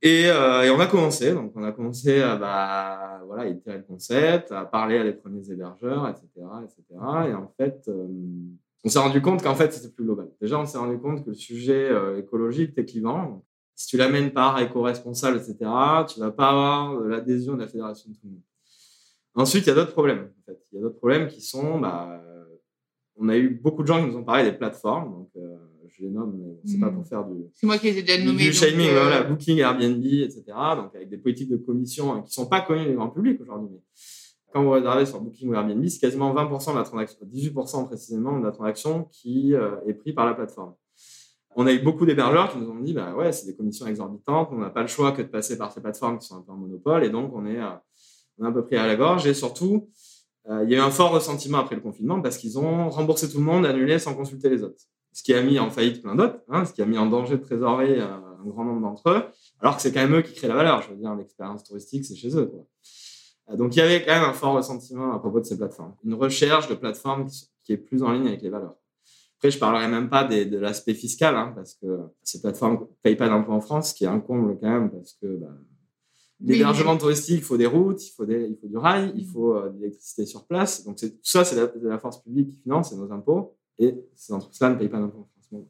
Et, 0.02 0.26
euh, 0.26 0.72
on 0.74 0.80
a 0.80 0.86
commencé, 0.86 1.34
donc 1.34 1.52
on 1.54 1.62
a 1.62 1.72
commencé 1.72 2.22
à 2.22 2.36
bah, 2.36 3.22
voilà, 3.26 3.46
itérer 3.46 3.78
le 3.78 3.84
concept, 3.84 4.50
à 4.50 4.64
parler 4.64 4.96
à 4.96 5.04
les 5.04 5.12
premiers 5.12 5.50
hébergeurs, 5.50 6.08
etc. 6.08 6.26
etc. 6.64 6.82
Et 7.28 7.34
en 7.34 7.52
fait, 7.58 7.84
euh, 7.88 8.08
on 8.82 8.88
s'est 8.88 8.98
rendu 8.98 9.20
compte 9.20 9.42
qu'en 9.42 9.54
fait, 9.54 9.72
c'était 9.72 9.92
plus 9.92 10.04
global. 10.04 10.30
Déjà, 10.40 10.58
on 10.58 10.64
s'est 10.64 10.78
rendu 10.78 10.98
compte 10.98 11.22
que 11.22 11.30
le 11.30 11.34
sujet 11.34 11.90
euh, 11.90 12.18
écologique 12.18 12.70
était 12.70 12.86
clivant. 12.86 13.44
Si 13.76 13.88
tu 13.88 13.98
l'amènes 13.98 14.32
par 14.32 14.58
éco-responsable, 14.58 15.36
etc., 15.36 15.56
tu 16.08 16.20
vas 16.20 16.30
pas 16.30 16.48
avoir 16.48 17.00
l'adhésion 17.00 17.54
de 17.54 17.60
la 17.60 17.68
fédération 17.68 18.10
de 18.10 18.14
tout 18.14 18.20
le 18.24 18.30
monde. 18.30 18.42
Ensuite, 19.34 19.64
il 19.64 19.68
y 19.68 19.72
a 19.72 19.74
d'autres 19.74 19.92
problèmes. 19.92 20.30
En 20.40 20.44
fait. 20.46 20.60
Il 20.72 20.76
y 20.76 20.78
a 20.78 20.82
d'autres 20.82 20.98
problèmes 20.98 21.28
qui 21.28 21.40
sont, 21.42 21.78
bah, 21.78 22.20
on 23.16 23.28
a 23.28 23.36
eu 23.36 23.50
beaucoup 23.50 23.82
de 23.82 23.86
gens 23.86 24.00
qui 24.00 24.10
nous 24.10 24.16
ont 24.16 24.24
parlé 24.24 24.44
des 24.44 24.56
plateformes. 24.56 25.12
Donc, 25.12 25.30
euh, 25.36 25.56
je 25.96 26.02
les 26.02 26.10
nomme, 26.10 26.36
mais 26.38 26.56
c'est 26.64 26.78
pas 26.78 26.90
pour 26.90 27.06
faire 27.06 27.24
du. 27.24 27.44
C'est 27.54 27.66
moi 27.66 27.78
qui 27.78 27.86
les 27.86 27.98
ai 27.98 28.02
déjà 28.02 28.22
nommés. 28.24 28.44
Du 28.44 28.52
shaming, 28.52 28.88
euh... 28.88 29.02
voilà, 29.02 29.22
Booking, 29.22 29.58
Airbnb, 29.58 30.04
etc. 30.04 30.42
Donc, 30.76 30.94
avec 30.94 31.08
des 31.08 31.18
politiques 31.18 31.50
de 31.50 31.56
commission 31.56 32.12
hein, 32.12 32.22
qui 32.26 32.32
sont 32.32 32.46
pas 32.46 32.60
connues 32.60 32.86
du 32.86 32.94
grand 32.94 33.08
public 33.08 33.40
aujourd'hui. 33.40 33.68
Mais 33.72 33.80
quand 34.52 34.62
vous 34.62 34.70
réservez 34.70 35.06
sur 35.06 35.20
Booking 35.20 35.50
ou 35.50 35.54
Airbnb, 35.54 35.86
c'est 35.86 36.00
quasiment 36.00 36.34
20% 36.34 36.72
de 36.72 36.78
la 36.78 36.84
transaction, 36.84 37.18
18% 37.26 37.86
précisément 37.86 38.38
de 38.38 38.44
la 38.44 38.52
transaction 38.52 39.08
qui 39.12 39.54
euh, 39.54 39.76
est 39.86 39.94
prise 39.94 40.14
par 40.14 40.26
la 40.26 40.34
plateforme. 40.34 40.74
On 41.56 41.66
a 41.66 41.72
eu 41.72 41.80
beaucoup 41.80 42.06
d'hébergeurs 42.06 42.52
qui 42.52 42.58
nous 42.58 42.70
ont 42.70 42.78
dit, 42.78 42.92
bah 42.92 43.14
ouais, 43.14 43.32
c'est 43.32 43.46
des 43.46 43.56
commissions 43.56 43.86
exorbitantes, 43.86 44.50
on 44.52 44.58
n'a 44.58 44.70
pas 44.70 44.82
le 44.82 44.88
choix 44.88 45.12
que 45.12 45.22
de 45.22 45.26
passer 45.26 45.58
par 45.58 45.72
ces 45.72 45.80
plateformes 45.80 46.18
qui 46.18 46.26
sont 46.26 46.36
un 46.36 46.42
peu 46.42 46.52
en 46.52 46.56
monopole, 46.56 47.04
et 47.04 47.10
donc 47.10 47.32
on 47.34 47.44
est, 47.44 47.60
euh, 47.60 47.70
on 48.38 48.44
est 48.44 48.48
un 48.48 48.52
peu 48.52 48.64
pris 48.64 48.76
à 48.76 48.86
la 48.86 48.96
gorge. 48.96 49.26
Et 49.26 49.34
surtout, 49.34 49.88
euh, 50.48 50.64
il 50.64 50.70
y 50.70 50.74
a 50.74 50.78
eu 50.78 50.80
un 50.80 50.90
fort 50.90 51.10
ressentiment 51.10 51.58
après 51.58 51.74
le 51.74 51.82
confinement 51.82 52.20
parce 52.20 52.38
qu'ils 52.38 52.58
ont 52.58 52.88
remboursé 52.88 53.28
tout 53.28 53.38
le 53.38 53.44
monde, 53.44 53.66
annulé 53.66 53.98
sans 53.98 54.14
consulter 54.14 54.48
les 54.48 54.62
autres 54.62 54.84
ce 55.12 55.22
qui 55.22 55.34
a 55.34 55.42
mis 55.42 55.58
en 55.58 55.70
faillite 55.70 56.02
plein 56.02 56.14
d'autres, 56.14 56.40
hein, 56.48 56.64
ce 56.64 56.72
qui 56.72 56.82
a 56.82 56.86
mis 56.86 56.98
en 56.98 57.06
danger 57.06 57.36
de 57.36 57.42
trésorerie 57.42 58.00
euh, 58.00 58.06
un 58.06 58.46
grand 58.46 58.64
nombre 58.64 58.80
d'entre 58.80 59.10
eux, 59.10 59.24
alors 59.60 59.76
que 59.76 59.82
c'est 59.82 59.92
quand 59.92 60.00
même 60.00 60.14
eux 60.14 60.22
qui 60.22 60.34
créent 60.34 60.48
la 60.48 60.54
valeur. 60.54 60.82
Je 60.82 60.90
veux 60.90 60.96
dire, 60.96 61.14
l'expérience 61.14 61.64
touristique, 61.64 62.04
c'est 62.04 62.16
chez 62.16 62.36
eux. 62.36 62.46
Quoi. 62.46 62.66
Euh, 63.50 63.56
donc, 63.56 63.76
il 63.76 63.80
y 63.80 63.82
avait 63.82 64.04
quand 64.04 64.12
même 64.12 64.28
un 64.28 64.32
fort 64.32 64.54
ressentiment 64.54 65.12
à 65.12 65.18
propos 65.18 65.40
de 65.40 65.44
ces 65.44 65.56
plateformes. 65.56 65.94
Une 66.04 66.14
recherche 66.14 66.68
de 66.68 66.74
plateformes 66.74 67.26
qui 67.64 67.72
est 67.72 67.76
plus 67.76 68.02
en 68.02 68.12
ligne 68.12 68.28
avec 68.28 68.42
les 68.42 68.50
valeurs. 68.50 68.76
Après, 69.38 69.50
je 69.50 69.58
parlerai 69.58 69.88
même 69.88 70.10
pas 70.10 70.24
des, 70.24 70.44
de 70.44 70.58
l'aspect 70.58 70.94
fiscal, 70.94 71.34
hein, 71.34 71.52
parce 71.54 71.74
que 71.74 71.86
ces 72.22 72.40
plateformes 72.40 72.74
ne 72.74 72.86
payent 73.02 73.16
pas 73.16 73.28
d'impôts 73.28 73.52
en 73.52 73.60
France, 73.60 73.90
ce 73.90 73.94
qui 73.94 74.04
est 74.04 74.08
un 74.08 74.20
comble 74.20 74.58
quand 74.60 74.68
même, 74.68 74.90
parce 74.90 75.14
que 75.14 75.26
bah, 75.36 75.48
l'hébergement 76.40 76.96
touristique, 76.98 77.38
il 77.38 77.42
faut 77.42 77.56
des 77.56 77.66
routes, 77.66 78.06
il 78.06 78.10
faut, 78.10 78.26
des, 78.26 78.48
il 78.48 78.58
faut 78.58 78.66
du 78.66 78.76
rail, 78.76 79.12
il 79.16 79.26
faut 79.26 79.54
euh, 79.54 79.70
de 79.70 79.78
l'électricité 79.78 80.26
sur 80.26 80.46
place. 80.46 80.84
Donc, 80.84 80.98
tout 80.98 81.08
ça, 81.22 81.44
c'est 81.44 81.56
la, 81.56 81.70
la, 81.82 81.98
force 81.98 82.22
publique 82.22 82.50
qui 82.50 82.56
finance, 82.56 82.90
c'est 82.90 82.96
nos 82.96 83.10
impôts. 83.12 83.56
Et 83.80 83.94
ces 84.14 84.32
entreprises-là 84.32 84.70
ne 84.70 84.74
payent 84.76 84.88
pas 84.88 84.98
d'impôts 84.98 85.20
en 85.20 85.24
France. 85.24 85.64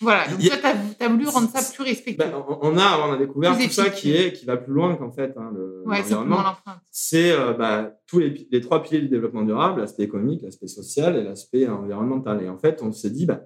Voilà, 0.00 0.28
donc 0.28 0.40
toi, 0.40 0.56
tu 0.98 1.04
as, 1.04 1.08
voulu 1.08 1.26
rendre 1.26 1.48
ça 1.48 1.72
plus 1.72 1.82
respectueux. 1.82 2.24
Ben, 2.24 2.44
on, 2.60 2.76
a, 2.76 2.98
on 3.08 3.12
a 3.12 3.16
découvert 3.16 3.56
tout 3.56 3.70
ça 3.70 3.88
qui, 3.88 4.12
est, 4.12 4.32
qui 4.32 4.44
va 4.44 4.56
plus 4.56 4.72
loin 4.72 4.94
qu'en 4.96 5.10
fait 5.10 5.34
hein, 5.36 5.50
le, 5.54 5.82
ouais, 5.86 6.02
C'est 6.90 7.32
euh, 7.32 7.54
bah, 7.54 7.92
tous 8.06 8.18
les, 8.18 8.46
les, 8.50 8.60
trois 8.60 8.82
piliers 8.82 9.00
du 9.00 9.08
développement 9.08 9.42
durable, 9.42 9.80
l'aspect 9.80 10.02
économique, 10.02 10.42
l'aspect 10.42 10.68
social 10.68 11.16
et 11.16 11.22
l'aspect 11.22 11.66
environnemental. 11.66 12.42
Et 12.42 12.48
en 12.48 12.58
fait, 12.58 12.82
on 12.82 12.92
s'est 12.92 13.10
dit, 13.10 13.24
bah, 13.24 13.42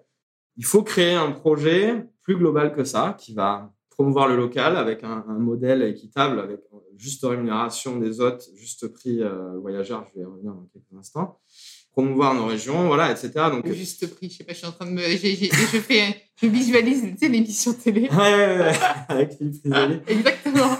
il 0.56 0.64
faut 0.64 0.82
créer 0.82 1.14
un 1.14 1.30
projet 1.30 2.06
plus 2.22 2.36
global 2.36 2.74
que 2.74 2.82
ça, 2.82 3.16
qui 3.18 3.32
va 3.32 3.72
promouvoir 3.88 4.28
le 4.28 4.36
local 4.36 4.76
avec 4.76 5.04
un, 5.04 5.24
un 5.28 5.38
modèle 5.38 5.82
équitable, 5.82 6.40
avec 6.40 6.60
juste 6.96 7.24
rémunération 7.24 7.98
des 7.98 8.20
hôtes, 8.20 8.48
juste 8.56 8.88
prix 8.88 9.22
euh, 9.22 9.58
voyageurs, 9.58 10.06
je 10.08 10.18
vais 10.18 10.22
y 10.22 10.24
revenir 10.24 10.52
dans 10.52 10.68
quelques 10.72 10.98
instants 10.98 11.40
promouvoir 11.92 12.34
nos 12.34 12.46
régions, 12.46 12.86
voilà, 12.86 13.10
etc. 13.10 13.30
Donc 13.50 13.66
le 13.66 13.74
juste 13.74 14.14
prix, 14.14 14.30
je 14.30 14.36
sais 14.36 14.44
pas, 14.44 14.52
je 14.52 14.58
suis 14.58 14.66
en 14.66 14.72
train 14.72 14.86
de 14.86 14.92
me, 14.92 15.02
je 15.02 15.16
fais, 15.16 16.30
je 16.40 16.46
visualise, 16.46 17.02
tu 17.02 17.16
sais, 17.18 17.28
l'émission 17.28 17.72
télé. 17.72 18.02
Ouais, 18.02 18.16
ouais, 18.16 18.58
ouais, 18.58 18.72
avec 19.08 19.32
Philippe 19.36 19.60
Frisoli. 19.60 20.00
Exactement. 20.06 20.76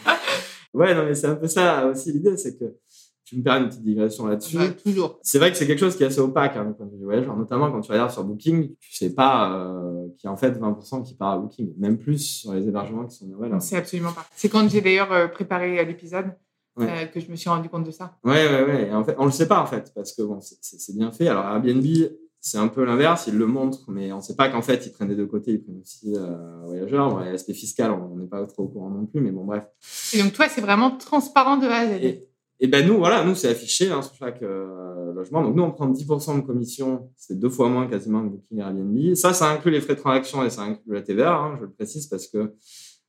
ouais, 0.74 0.94
non, 0.94 1.04
mais 1.04 1.14
c'est 1.14 1.26
un 1.26 1.36
peu 1.36 1.48
ça 1.48 1.86
aussi 1.86 2.12
l'idée, 2.12 2.36
c'est 2.36 2.58
que 2.58 2.76
tu 3.24 3.38
me 3.38 3.42
permets 3.42 3.60
une 3.60 3.68
petite 3.68 3.82
digression 3.82 4.26
là-dessus. 4.26 4.58
Bah, 4.58 4.68
toujours. 4.68 5.18
C'est 5.22 5.38
vrai 5.38 5.50
que 5.50 5.56
c'est 5.56 5.66
quelque 5.66 5.78
chose 5.78 5.96
qui 5.96 6.02
est 6.02 6.06
assez 6.06 6.20
opaque 6.20 6.54
hein, 6.54 6.66
du 6.66 6.74
point 6.74 6.84
de 6.84 6.96
vue 6.96 7.04
voyage, 7.04 7.26
notamment 7.26 7.70
quand 7.72 7.80
tu 7.80 7.90
regardes 7.90 8.10
sur 8.10 8.24
Booking, 8.24 8.74
tu 8.78 8.94
sais 8.94 9.14
pas 9.14 9.56
euh, 9.56 10.08
qu'il 10.18 10.26
y 10.26 10.28
a 10.28 10.32
en 10.32 10.36
fait 10.36 10.50
20% 10.50 11.02
qui 11.02 11.14
part 11.14 11.30
à 11.30 11.38
Booking, 11.38 11.72
même 11.78 11.96
plus 11.96 12.18
sur 12.18 12.52
les 12.52 12.68
hébergements 12.68 13.06
qui 13.06 13.16
sont 13.16 13.26
On 13.40 13.60
sait 13.60 13.76
absolument 13.76 14.12
pas. 14.12 14.26
C'est 14.36 14.50
quand 14.50 14.68
j'ai 14.68 14.82
d'ailleurs 14.82 15.12
euh, 15.12 15.28
préparé 15.28 15.82
l'épisode 15.86 16.26
ouais. 16.76 16.86
euh, 16.88 17.06
que 17.06 17.20
je 17.20 17.30
me 17.30 17.36
suis 17.36 17.48
rendu 17.50 17.68
compte 17.68 17.84
de 17.84 17.90
ça. 17.90 18.16
Ouais, 18.24 18.48
ouais, 18.48 18.64
ouais. 18.64 18.88
Et 18.88 18.92
en 18.92 19.04
fait, 19.04 19.14
on 19.18 19.24
le 19.24 19.30
sait 19.30 19.48
pas 19.48 19.60
en 19.60 19.66
fait, 19.66 19.92
parce 19.94 20.12
que 20.12 20.22
bon, 20.22 20.38
c'est 20.40 20.96
bien 20.96 21.10
fait. 21.12 21.28
Alors 21.28 21.44
Airbnb, 21.44 21.84
c'est 22.44 22.58
un 22.58 22.66
peu 22.66 22.84
l'inverse, 22.84 23.28
ils 23.28 23.38
le 23.38 23.46
montrent, 23.46 23.88
mais 23.88 24.12
on 24.12 24.20
sait 24.20 24.34
pas 24.34 24.48
qu'en 24.48 24.62
fait, 24.62 24.84
ils 24.84 24.92
prennent 24.92 25.08
des 25.08 25.14
deux 25.14 25.26
côtés, 25.26 25.52
ils 25.52 25.62
prennent 25.62 25.80
aussi 25.80 26.12
euh, 26.16 26.64
voyageurs. 26.64 27.10
Bon, 27.10 27.18
l'aspect 27.18 27.54
fiscal, 27.54 27.92
on 27.92 28.16
n'est 28.16 28.26
pas 28.26 28.44
trop 28.46 28.64
au 28.64 28.68
courant 28.68 28.90
non 28.90 29.06
plus, 29.06 29.20
mais 29.20 29.30
bon, 29.30 29.44
bref. 29.44 29.64
Et 30.12 30.20
donc 30.20 30.32
toi, 30.32 30.48
c'est 30.48 30.60
vraiment 30.60 30.90
transparent 30.90 31.56
de 31.56 31.66
A 31.68 31.76
à 31.76 31.86
Z. 31.86 32.02
Et, 32.02 32.28
et 32.58 32.66
ben 32.66 32.84
nous, 32.84 32.98
voilà, 32.98 33.24
nous 33.24 33.36
c'est 33.36 33.48
affiché 33.48 33.92
hein, 33.92 34.02
sur 34.02 34.14
chaque 34.16 34.42
euh, 34.42 35.12
logement. 35.12 35.42
Donc 35.42 35.54
nous, 35.54 35.62
on 35.62 35.70
prend 35.70 35.88
10% 35.88 36.36
de 36.36 36.40
commission, 36.40 37.10
c'est 37.16 37.38
deux 37.38 37.48
fois 37.48 37.68
moins 37.68 37.86
quasiment 37.86 38.24
que 38.24 38.30
Booking 38.30 38.58
Airbnb. 38.58 39.14
Ça, 39.14 39.32
ça 39.32 39.48
inclut 39.48 39.70
les 39.70 39.80
frais 39.80 39.94
de 39.94 40.00
transaction 40.00 40.44
et 40.44 40.50
ça 40.50 40.62
inclut 40.62 40.94
la 40.94 41.02
TVA. 41.02 41.34
Hein, 41.34 41.56
je 41.58 41.66
le 41.66 41.70
précise 41.70 42.08
parce 42.08 42.26
que 42.26 42.54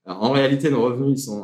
en 0.05 0.32
réalité, 0.32 0.70
nos 0.70 0.84
revenus 0.84 1.20
ils 1.20 1.24
sont 1.24 1.43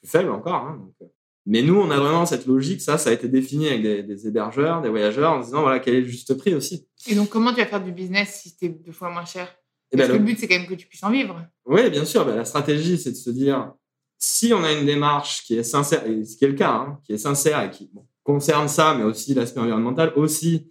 plus 0.00 0.08
faibles 0.08 0.30
encore. 0.30 0.54
Hein, 0.54 0.80
donc, 0.80 1.10
mais 1.46 1.62
nous, 1.62 1.76
on 1.76 1.90
a 1.90 1.98
vraiment 1.98 2.26
cette 2.26 2.46
logique. 2.46 2.80
Ça, 2.80 2.98
ça 2.98 3.10
a 3.10 3.12
été 3.12 3.28
défini 3.28 3.68
avec 3.68 3.82
des, 3.82 4.02
des 4.02 4.26
hébergeurs, 4.26 4.82
des 4.82 4.88
voyageurs, 4.88 5.34
en 5.34 5.40
disant 5.40 5.62
voilà 5.62 5.78
quel 5.78 5.94
est 5.94 6.00
le 6.00 6.08
juste 6.08 6.34
prix 6.34 6.54
aussi. 6.54 6.86
Et 7.06 7.14
donc, 7.14 7.28
comment 7.28 7.52
tu 7.52 7.60
vas 7.60 7.66
faire 7.66 7.82
du 7.82 7.92
business 7.92 8.40
si 8.42 8.50
c'était 8.50 8.68
deux 8.68 8.92
fois 8.92 9.10
moins 9.10 9.24
cher? 9.24 9.54
Eh 9.92 9.96
Parce 9.96 10.08
ben, 10.08 10.14
que 10.14 10.18
le... 10.18 10.24
but, 10.24 10.38
c'est 10.38 10.48
quand 10.48 10.58
même 10.58 10.66
que 10.66 10.74
tu 10.74 10.88
puisses 10.88 11.04
en 11.04 11.10
vivre. 11.10 11.40
Oui, 11.64 11.88
bien 11.90 12.04
sûr. 12.04 12.24
Ben, 12.24 12.34
la 12.34 12.44
stratégie, 12.44 12.98
c'est 12.98 13.12
de 13.12 13.16
se 13.16 13.30
dire 13.30 13.72
si 14.18 14.52
on 14.52 14.64
a 14.64 14.72
une 14.72 14.86
démarche 14.86 15.44
qui 15.44 15.56
est 15.56 15.62
sincère, 15.62 16.04
et 16.06 16.24
ce 16.24 16.36
qui 16.36 16.44
est 16.44 16.48
le 16.48 16.54
cas, 16.54 16.72
hein, 16.72 16.98
qui 17.04 17.12
est 17.12 17.18
sincère 17.18 17.62
et 17.62 17.70
qui 17.70 17.90
bon, 17.92 18.04
concerne 18.24 18.66
ça, 18.66 18.94
mais 18.94 19.04
aussi 19.04 19.34
l'aspect 19.34 19.60
environnemental, 19.60 20.12
aussi 20.16 20.68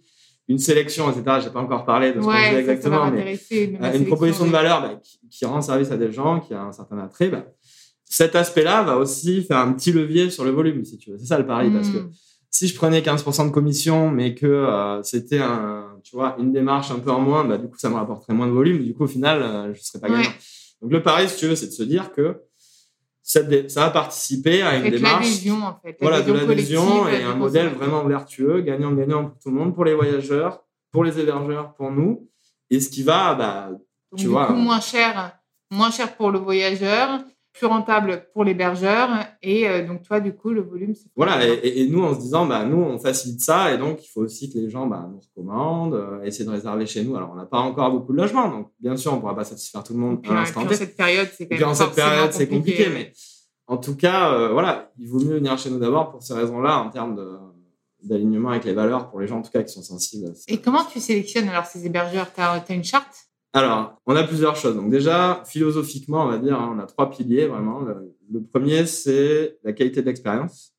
une 0.48 0.58
sélection, 0.58 1.10
etc. 1.10 1.38
J'ai 1.42 1.50
pas 1.50 1.60
encore 1.60 1.84
parlé 1.84 2.12
de 2.12 2.20
ce 2.20 2.26
ouais, 2.26 2.50
qu'on 2.50 2.58
exactement, 2.58 3.10
mais 3.10 3.38
une 3.96 4.06
proposition 4.06 4.46
de 4.46 4.50
valeur 4.50 4.82
bah, 4.82 5.00
qui, 5.02 5.18
qui, 5.30 5.44
rend 5.44 5.60
service 5.62 5.90
à 5.90 5.96
des 5.96 6.12
gens, 6.12 6.40
qui 6.40 6.54
a 6.54 6.62
un 6.62 6.72
certain 6.72 6.98
attrait. 6.98 7.28
Bah, 7.28 7.46
cet 8.08 8.36
aspect-là 8.36 8.82
va 8.82 8.96
aussi 8.96 9.42
faire 9.42 9.58
un 9.58 9.72
petit 9.72 9.92
levier 9.92 10.30
sur 10.30 10.44
le 10.44 10.50
volume, 10.50 10.84
si 10.84 10.96
tu 10.96 11.10
veux. 11.10 11.18
C'est 11.18 11.26
ça 11.26 11.38
le 11.38 11.46
pari, 11.46 11.68
mmh. 11.68 11.74
parce 11.74 11.90
que 11.90 11.98
hmm. 11.98 12.10
si 12.50 12.68
je 12.68 12.74
prenais 12.74 13.00
15% 13.00 13.46
de 13.46 13.50
commission, 13.50 14.10
mais 14.10 14.34
que 14.34 14.46
euh, 14.46 15.02
c'était 15.02 15.40
un, 15.40 15.98
tu 16.04 16.14
vois, 16.14 16.36
une 16.38 16.52
démarche 16.52 16.90
un 16.90 17.00
peu 17.00 17.10
en 17.10 17.20
moins, 17.20 17.44
bah, 17.44 17.58
du 17.58 17.68
coup, 17.68 17.78
ça 17.78 17.90
me 17.90 17.96
rapporterait 17.96 18.32
moins 18.32 18.46
de 18.46 18.52
volume. 18.52 18.82
Du 18.84 18.94
coup, 18.94 19.04
au 19.04 19.08
final, 19.08 19.42
euh, 19.42 19.74
je 19.74 19.82
serais 19.82 19.98
pas 19.98 20.08
gagnant. 20.08 20.30
Donc, 20.80 20.92
le 20.92 21.02
pari, 21.02 21.28
si 21.28 21.36
tu 21.36 21.46
veux, 21.46 21.56
c'est 21.56 21.66
de 21.66 21.72
se 21.72 21.82
dire 21.82 22.12
que 22.12 22.42
ça, 23.22 23.42
va 23.42 23.90
participer 23.90 24.62
à 24.62 24.76
une 24.76 24.88
démarche. 24.88 25.24
l'adhésion, 25.24 25.64
en 25.64 25.80
fait. 25.82 25.96
Voilà, 26.00 26.22
de 26.22 26.32
l'adhésion 26.32 27.08
et 27.08 27.24
un 27.24 27.34
modèle 27.34 27.68
vraiment 27.70 28.04
vertueux, 28.04 28.60
gagnant-gagnant 28.60 29.24
pour 29.24 29.38
tout 29.40 29.50
le 29.50 29.56
monde, 29.56 29.74
pour 29.74 29.84
les 29.84 29.94
voyageurs, 29.94 30.62
pour 30.92 31.02
les 31.02 31.18
hébergeurs, 31.18 31.74
pour 31.74 31.90
nous. 31.90 32.28
Et 32.70 32.78
ce 32.78 32.88
qui 32.88 33.02
va, 33.02 33.34
bah, 33.34 33.70
tu 34.16 34.28
vois. 34.28 34.46
Coup, 34.46 34.54
moins 34.54 34.80
cher, 34.80 35.36
moins 35.72 35.90
cher 35.90 36.16
pour 36.16 36.30
le 36.30 36.38
voyageur, 36.38 37.20
plus 37.56 37.66
rentable 37.66 38.26
pour 38.32 38.44
l'hébergeur. 38.44 39.08
Et 39.42 39.68
euh, 39.68 39.86
donc, 39.86 40.02
toi, 40.02 40.20
du 40.20 40.34
coup, 40.34 40.50
le 40.50 40.62
volume, 40.62 40.94
c'est. 40.94 41.08
Voilà. 41.16 41.44
Et, 41.44 41.86
nous, 41.88 42.02
en 42.02 42.14
se 42.14 42.20
disant, 42.20 42.46
bah, 42.46 42.64
nous, 42.64 42.78
on 42.78 42.98
facilite 42.98 43.40
ça. 43.40 43.72
Et 43.72 43.78
donc, 43.78 44.04
il 44.04 44.08
faut 44.08 44.20
aussi 44.20 44.52
que 44.52 44.58
les 44.58 44.70
gens 44.70 44.86
bah, 44.86 45.08
nous 45.10 45.20
recommandent, 45.20 45.94
euh, 45.94 46.22
essayer 46.22 46.44
de 46.44 46.50
réserver 46.50 46.86
chez 46.86 47.02
nous. 47.02 47.16
Alors, 47.16 47.30
on 47.32 47.36
n'a 47.36 47.46
pas 47.46 47.58
encore 47.58 47.90
beaucoup 47.90 48.12
de 48.12 48.18
logements. 48.18 48.48
Donc, 48.48 48.68
bien 48.80 48.96
sûr, 48.96 49.12
on 49.12 49.16
ne 49.16 49.20
pourra 49.20 49.34
pas 49.34 49.44
satisfaire 49.44 49.82
tout 49.82 49.94
le 49.94 50.00
monde 50.00 50.20
à 50.28 50.34
l'instant 50.34 50.64
T. 50.66 50.74
Cette 50.74 50.96
période, 50.96 51.28
c'est 51.36 51.48
quand 51.48 51.58
même. 51.58 51.74
cette 51.74 51.94
période, 51.94 52.32
c'est 52.32 52.48
compliqué. 52.48 52.88
Mais 52.92 53.12
en 53.66 53.78
tout 53.78 53.96
cas, 53.96 54.32
euh, 54.32 54.52
voilà, 54.52 54.92
il 54.98 55.08
vaut 55.08 55.20
mieux 55.20 55.36
venir 55.36 55.58
chez 55.58 55.70
nous 55.70 55.78
d'abord 55.78 56.10
pour 56.10 56.22
ces 56.22 56.34
raisons-là, 56.34 56.78
en 56.78 56.90
termes 56.90 57.16
de 57.16 57.36
d'alignement 58.02 58.50
avec 58.50 58.64
les 58.64 58.72
valeurs 58.72 59.10
pour 59.10 59.20
les 59.20 59.26
gens 59.26 59.38
en 59.38 59.42
tout 59.42 59.50
cas 59.50 59.62
qui 59.62 59.72
sont 59.72 59.82
sensibles. 59.82 60.32
Et 60.48 60.60
comment 60.60 60.84
tu 60.84 61.00
sélectionnes 61.00 61.48
alors 61.48 61.66
ces 61.66 61.84
hébergeurs? 61.86 62.32
Tu 62.32 62.40
as, 62.40 62.62
une 62.70 62.84
charte? 62.84 63.25
Alors, 63.56 64.02
on 64.04 64.14
a 64.14 64.22
plusieurs 64.22 64.54
choses. 64.54 64.76
Donc 64.76 64.90
déjà, 64.90 65.42
philosophiquement, 65.46 66.24
on 66.24 66.28
va 66.28 66.36
dire, 66.36 66.60
hein, 66.60 66.74
on 66.76 66.78
a 66.78 66.84
trois 66.84 67.10
piliers 67.10 67.46
vraiment. 67.46 67.80
Le, 67.80 68.42
premier, 68.42 68.84
c'est 68.84 69.56
la 69.64 69.72
qualité 69.72 70.02
de 70.02 70.06
l'expérience. 70.06 70.74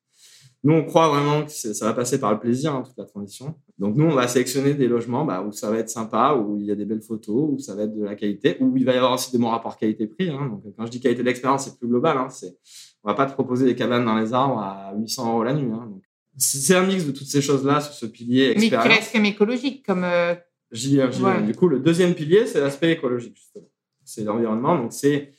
Nous, 0.62 0.74
on 0.74 0.84
croit 0.84 1.08
vraiment 1.08 1.44
que 1.44 1.50
ça 1.50 1.84
va 1.84 1.92
passer 1.92 2.20
par 2.20 2.32
le 2.32 2.38
plaisir, 2.38 2.72
hein, 2.72 2.84
toute 2.86 2.96
la 2.96 3.04
transition. 3.04 3.56
Donc 3.78 3.96
nous, 3.96 4.04
on 4.04 4.14
va 4.14 4.28
sélectionner 4.28 4.74
des 4.74 4.86
logements 4.86 5.24
bah, 5.24 5.42
où 5.42 5.50
ça 5.50 5.72
va 5.72 5.78
être 5.78 5.90
sympa, 5.90 6.34
où 6.34 6.56
il 6.56 6.66
y 6.66 6.70
a 6.70 6.76
des 6.76 6.84
belles 6.84 7.02
photos, 7.02 7.50
où 7.52 7.58
ça 7.58 7.74
va 7.74 7.82
être 7.82 7.96
de 7.96 8.04
la 8.04 8.14
qualité, 8.14 8.56
où 8.60 8.76
il 8.76 8.84
va 8.84 8.94
y 8.94 8.96
avoir 8.96 9.14
aussi 9.14 9.32
des 9.32 9.38
bons 9.38 9.50
rapports 9.50 9.76
qualité-prix. 9.76 10.30
Hein. 10.30 10.46
Donc 10.46 10.62
quand 10.76 10.86
je 10.86 10.90
dis 10.92 11.00
qualité 11.00 11.22
de 11.22 11.26
l'expérience, 11.26 11.64
c'est 11.64 11.76
plus 11.78 11.88
global. 11.88 12.16
Hein. 12.16 12.28
C'est, 12.30 12.56
on 13.02 13.08
va 13.08 13.14
pas 13.14 13.26
te 13.26 13.32
proposer 13.32 13.66
des 13.66 13.74
cabanes 13.74 14.04
dans 14.04 14.16
les 14.16 14.32
arbres 14.32 14.60
à 14.60 14.92
800 14.96 15.32
euros 15.32 15.42
la 15.42 15.54
nuit. 15.54 15.72
Hein. 15.72 15.88
Donc, 15.90 16.02
c'est 16.36 16.76
un 16.76 16.86
mix 16.86 17.04
de 17.04 17.10
toutes 17.10 17.26
ces 17.26 17.42
choses-là 17.42 17.80
sur 17.80 17.92
ce 17.92 18.06
pilier 18.06 18.50
expérience. 18.50 19.10
Mais 19.12 19.20
même 19.20 19.32
écologique, 19.32 19.84
comme 19.84 20.04
euh, 20.04 20.36
J'y 20.70 20.96
viens, 20.96 21.40
Du 21.40 21.54
coup, 21.54 21.68
le 21.68 21.80
deuxième 21.80 22.14
pilier, 22.14 22.46
c'est 22.46 22.60
l'aspect 22.60 22.92
écologique, 22.92 23.36
justement. 23.36 23.68
C'est 24.04 24.24
l'environnement. 24.24 24.76
Donc, 24.76 24.92
c'est 24.92 25.32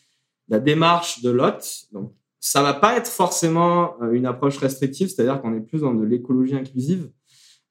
la 0.47 0.59
démarche 0.59 1.21
de 1.21 1.29
l'hôte. 1.29 1.85
Donc, 1.91 2.13
ça 2.39 2.63
va 2.63 2.73
pas 2.73 2.97
être 2.97 3.07
forcément 3.07 3.95
euh, 4.01 4.11
une 4.11 4.25
approche 4.25 4.57
restrictive, 4.57 5.09
c'est-à-dire 5.09 5.41
qu'on 5.41 5.55
est 5.55 5.61
plus 5.61 5.81
dans 5.81 5.93
de 5.93 6.05
l'écologie 6.05 6.55
inclusive. 6.55 7.11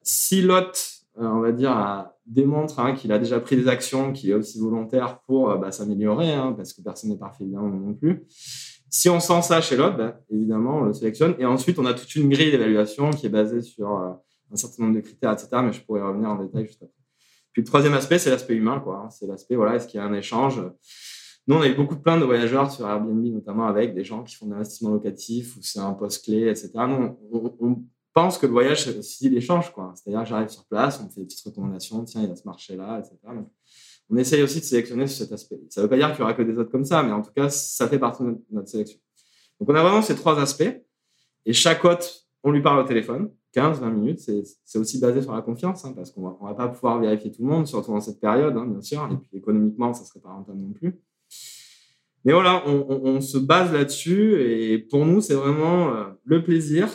Si 0.02 0.42
l'hôte, 0.42 1.04
euh, 1.18 1.26
on 1.26 1.40
va 1.40 1.52
dire, 1.52 2.06
démontre 2.26 2.78
hein, 2.78 2.94
qu'il 2.94 3.10
a 3.12 3.18
déjà 3.18 3.40
pris 3.40 3.56
des 3.56 3.68
actions, 3.68 4.12
qu'il 4.12 4.30
est 4.30 4.34
aussi 4.34 4.60
volontaire 4.60 5.20
pour 5.22 5.50
euh, 5.50 5.56
bah, 5.56 5.72
s'améliorer, 5.72 6.32
hein, 6.32 6.52
parce 6.56 6.72
que 6.72 6.82
personne 6.82 7.10
n'est 7.10 7.18
parfait, 7.18 7.44
évidemment, 7.44 7.68
non 7.68 7.94
plus. 7.94 8.24
Si 8.90 9.08
on 9.08 9.20
sent 9.20 9.42
ça 9.42 9.60
chez 9.60 9.76
l'hôte, 9.76 9.96
bah, 9.96 10.20
évidemment, 10.30 10.78
on 10.78 10.84
le 10.84 10.92
sélectionne. 10.92 11.34
Et 11.38 11.46
ensuite, 11.46 11.78
on 11.78 11.86
a 11.86 11.94
toute 11.94 12.14
une 12.14 12.28
grille 12.28 12.50
d'évaluation 12.50 13.10
qui 13.10 13.26
est 13.26 13.30
basée 13.30 13.62
sur 13.62 13.90
un 13.90 14.56
certain 14.56 14.84
nombre 14.84 14.96
de 14.96 15.00
critères, 15.00 15.32
etc. 15.32 15.48
Mais 15.62 15.72
je 15.72 15.82
pourrais 15.82 16.02
revenir 16.02 16.30
en 16.30 16.36
détail 16.36 16.66
juste 16.66 16.82
après. 16.82 16.97
Puis 17.52 17.62
le 17.62 17.66
troisième 17.66 17.94
aspect, 17.94 18.18
c'est 18.18 18.30
l'aspect 18.30 18.54
humain, 18.54 18.80
quoi. 18.80 19.02
Hein. 19.04 19.10
C'est 19.10 19.26
l'aspect, 19.26 19.56
voilà, 19.56 19.76
est-ce 19.76 19.86
qu'il 19.86 19.98
y 19.98 20.02
a 20.02 20.06
un 20.06 20.14
échange? 20.14 20.62
Nous, 21.46 21.56
on 21.56 21.60
a 21.62 21.66
eu 21.66 21.74
beaucoup 21.74 21.94
de 21.94 22.00
plaintes 22.00 22.20
de 22.20 22.26
voyageurs 22.26 22.70
sur 22.70 22.86
Airbnb, 22.86 23.24
notamment 23.32 23.66
avec 23.66 23.94
des 23.94 24.04
gens 24.04 24.22
qui 24.22 24.34
font 24.34 24.46
de 24.46 24.52
l'investissement 24.52 24.90
locatif 24.90 25.56
ou 25.56 25.62
c'est 25.62 25.80
un 25.80 25.94
poste 25.94 26.24
clé, 26.24 26.48
etc. 26.48 26.70
Nous, 26.86 27.18
on, 27.60 27.82
pense 28.12 28.36
que 28.36 28.46
le 28.46 28.52
voyage, 28.52 28.84
c'est 28.84 28.98
aussi 28.98 29.30
l'échange, 29.30 29.72
quoi. 29.72 29.94
C'est-à-dire 29.94 30.26
j'arrive 30.26 30.48
sur 30.48 30.64
place, 30.66 30.98
on 31.00 31.04
me 31.04 31.08
fait 31.08 31.20
des 31.20 31.26
petites 31.26 31.44
recommandations, 31.44 32.04
tiens, 32.04 32.22
il 32.22 32.28
y 32.28 32.32
a 32.32 32.36
ce 32.36 32.44
marché-là, 32.44 32.98
etc. 32.98 33.16
Donc, 33.26 33.48
on 34.10 34.16
essaye 34.16 34.42
aussi 34.42 34.58
de 34.60 34.64
sélectionner 34.64 35.06
sur 35.06 35.18
cet 35.18 35.32
aspect. 35.32 35.60
Ça 35.70 35.80
ne 35.80 35.86
veut 35.86 35.90
pas 35.90 35.96
dire 35.96 36.10
qu'il 36.10 36.20
y 36.20 36.22
aura 36.22 36.34
que 36.34 36.42
des 36.42 36.58
autres 36.58 36.70
comme 36.70 36.84
ça, 36.84 37.02
mais 37.02 37.12
en 37.12 37.22
tout 37.22 37.30
cas, 37.34 37.48
ça 37.48 37.88
fait 37.88 37.98
partie 37.98 38.24
de 38.24 38.36
notre, 38.50 38.68
sélection. 38.68 38.98
Donc, 39.60 39.70
on 39.70 39.74
a 39.74 39.82
vraiment 39.82 40.02
ces 40.02 40.16
trois 40.16 40.38
aspects. 40.40 40.82
Et 41.46 41.52
chaque 41.52 41.84
hôte, 41.84 42.26
on 42.42 42.50
lui 42.50 42.60
parle 42.60 42.80
au 42.80 42.84
téléphone. 42.84 43.30
15, 43.52 43.80
20 43.80 43.90
minutes, 43.90 44.20
c'est 44.64 44.78
aussi 44.78 45.00
basé 45.00 45.22
sur 45.22 45.34
la 45.34 45.42
confiance, 45.42 45.84
hein, 45.84 45.92
parce 45.96 46.10
qu'on 46.10 46.36
on 46.40 46.46
va 46.46 46.54
pas 46.54 46.68
pouvoir 46.68 46.98
vérifier 47.00 47.32
tout 47.32 47.42
le 47.42 47.48
monde, 47.48 47.66
surtout 47.66 47.92
dans 47.92 48.00
cette 48.00 48.20
période, 48.20 48.56
hein, 48.56 48.66
bien 48.66 48.82
sûr. 48.82 49.08
Et 49.10 49.16
puis 49.16 49.38
économiquement, 49.38 49.92
ça 49.94 50.04
serait 50.04 50.20
pas 50.20 50.30
rentable 50.30 50.58
non 50.58 50.72
plus. 50.72 51.00
Mais 52.24 52.32
voilà, 52.32 52.62
on, 52.66 52.86
on, 52.88 53.20
se 53.20 53.38
base 53.38 53.72
là-dessus. 53.72 54.42
Et 54.42 54.78
pour 54.78 55.06
nous, 55.06 55.20
c'est 55.20 55.34
vraiment 55.34 55.94
euh, 55.94 56.04
le 56.24 56.42
plaisir, 56.42 56.88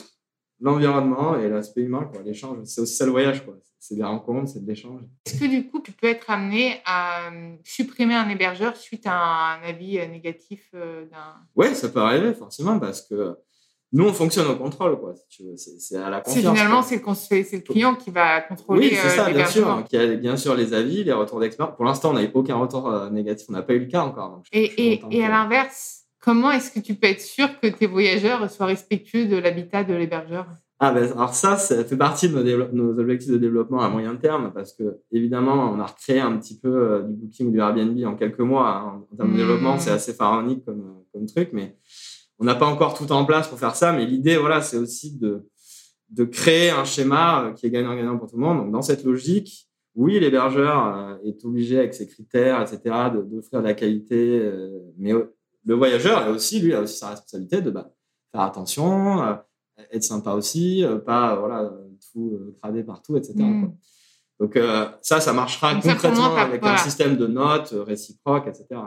l'environnement 0.59 1.39
et 1.39 1.49
l'aspect 1.49 1.81
humain, 1.81 2.11
l'échange. 2.23 2.59
C'est 2.65 2.81
aussi 2.81 2.95
ça 2.95 3.05
le 3.05 3.11
voyage, 3.11 3.43
quoi. 3.43 3.55
C'est 3.79 3.95
des 3.95 4.03
rencontres, 4.03 4.49
c'est 4.49 4.63
de 4.63 4.67
l'échange. 4.67 5.01
Est-ce 5.25 5.39
que 5.39 5.45
du 5.45 5.67
coup, 5.67 5.81
tu 5.81 5.91
peux 5.91 6.07
être 6.07 6.29
amené 6.29 6.81
à 6.85 7.31
euh, 7.31 7.55
supprimer 7.63 8.13
un 8.15 8.29
hébergeur 8.29 8.77
suite 8.77 9.05
à 9.05 9.55
un, 9.55 9.63
avis 9.63 9.99
euh, 9.99 10.07
négatif 10.07 10.69
d'un. 10.73 11.35
Oui, 11.55 11.73
ça 11.73 11.89
peut 11.89 11.99
arriver, 11.99 12.33
forcément, 12.33 12.79
parce 12.79 13.01
que 13.01 13.35
nous, 13.93 14.05
on 14.05 14.13
fonctionne 14.13 14.47
au 14.47 14.55
contrôle, 14.55 14.99
quoi, 14.99 15.13
si 15.15 15.27
tu 15.29 15.43
veux. 15.43 15.55
C'est 15.55 15.97
à 15.97 16.09
la 16.09 16.21
confiance. 16.21 16.39
Finalement, 16.39 16.81
c'est 16.81 16.95
le, 16.95 17.59
client 17.59 17.93
qui 17.93 18.09
va 18.09 18.41
contrôler. 18.41 18.89
Oui, 18.89 18.97
c'est 18.99 19.09
ça, 19.09 19.29
bien 19.29 19.45
sûr. 19.45 19.83
Il 19.91 19.99
y 19.99 20.01
a 20.01 20.15
bien 20.15 20.35
sûr 20.35 20.55
les 20.55 20.73
avis, 20.73 21.03
les 21.03 21.13
retours 21.13 21.39
d'experts. 21.39 21.75
Pour 21.75 21.85
l'instant, 21.85 22.09
on 22.09 22.13
n'a 22.13 22.23
eu 22.23 22.31
aucun 22.33 22.55
retour 22.55 22.89
euh, 22.89 23.11
négatif. 23.11 23.45
On 23.49 23.53
n'a 23.53 23.61
pas 23.61 23.73
eu 23.73 23.79
le 23.79 23.85
cas 23.85 24.01
encore. 24.01 24.41
et, 24.51 24.99
et, 25.11 25.23
à 25.23 25.29
l'inverse, 25.29 26.05
comment 26.19 26.51
est-ce 26.51 26.71
que 26.71 26.79
tu 26.79 26.95
peux 26.95 27.07
être 27.07 27.21
sûr 27.21 27.47
que 27.59 27.67
tes 27.67 27.85
voyageurs 27.85 28.49
soient 28.49 28.65
respectueux 28.65 29.27
de 29.27 29.37
l'habitat 29.37 29.83
de 29.83 29.93
l'hébergeur? 29.93 30.47
Ah 30.79 30.91
ben, 30.91 31.11
alors 31.13 31.35
ça, 31.35 31.55
ça 31.57 31.85
fait 31.85 31.95
partie 31.95 32.29
de 32.29 32.41
nos, 32.41 32.67
nos, 32.73 32.99
objectifs 32.99 33.31
de 33.31 33.37
développement 33.37 33.81
à 33.81 33.89
moyen 33.89 34.15
terme 34.15 34.51
parce 34.53 34.73
que 34.73 34.97
évidemment, 35.11 35.71
on 35.71 35.79
a 35.79 35.85
recréé 35.85 36.19
un 36.19 36.35
petit 36.37 36.59
peu 36.59 36.67
euh, 36.67 37.03
du 37.03 37.13
booking 37.13 37.47
ou 37.47 37.51
du 37.51 37.59
Airbnb 37.59 37.97
en 38.05 38.15
quelques 38.15 38.39
mois. 38.39 38.69
Hein. 38.69 39.03
En 39.13 39.15
termes 39.15 39.31
de 39.33 39.37
développement, 39.37 39.75
mmh. 39.75 39.79
c'est 39.79 39.91
assez 39.91 40.13
pharaonique 40.13 40.65
comme, 40.65 40.95
comme 41.13 41.25
truc, 41.27 41.51
mais 41.53 41.77
on 42.39 42.45
n'a 42.45 42.55
pas 42.55 42.65
encore 42.65 42.97
tout 42.97 43.11
en 43.11 43.25
place 43.25 43.47
pour 43.47 43.59
faire 43.59 43.75
ça, 43.75 43.93
mais 43.93 44.05
l'idée, 44.05 44.37
voilà, 44.37 44.61
c'est 44.61 44.77
aussi 44.77 45.17
de, 45.17 45.47
de 46.13 46.25
créer 46.25 46.69
un 46.69 46.85
schéma 46.85 47.45
euh, 47.45 47.53
qui 47.53 47.65
est 47.65 47.69
gagnant-gagnant 47.69 48.17
pour 48.17 48.29
tout 48.29 48.37
le 48.37 48.43
monde. 48.43 48.59
Donc, 48.59 48.71
dans 48.71 48.81
cette 48.81 49.03
logique, 49.03 49.67
oui, 49.95 50.19
l'hébergeur 50.19 50.85
euh, 50.85 51.17
est 51.25 51.43
obligé, 51.45 51.79
avec 51.79 51.93
ses 51.93 52.07
critères, 52.07 52.61
etc., 52.61 52.95
d'offrir 53.13 53.61
de 53.61 53.67
la 53.67 53.73
qualité, 53.73 54.39
euh, 54.39 54.79
mais 54.97 55.11
le 55.65 55.75
voyageur, 55.75 56.27
aussi, 56.29 56.59
lui, 56.59 56.73
a 56.73 56.81
aussi 56.81 56.97
sa 56.97 57.09
responsabilité 57.09 57.61
de 57.61 57.71
bah, 57.71 57.91
faire 58.31 58.41
attention, 58.41 59.37
être 59.91 60.03
sympa 60.03 60.33
aussi, 60.33 60.83
pas 61.05 61.35
voilà, 61.35 61.71
tout 62.11 62.37
crader 62.61 62.83
partout, 62.83 63.15
etc. 63.15 63.33
Mm. 63.37 63.71
Donc, 64.39 64.59
ça, 65.01 65.21
ça 65.21 65.31
marchera 65.31 65.75
concrètement 65.75 66.35
avec 66.35 66.65
un 66.65 66.77
système 66.77 67.15
de 67.15 67.27
notes 67.27 67.73
réciproques, 67.73 68.47
etc. 68.47 68.81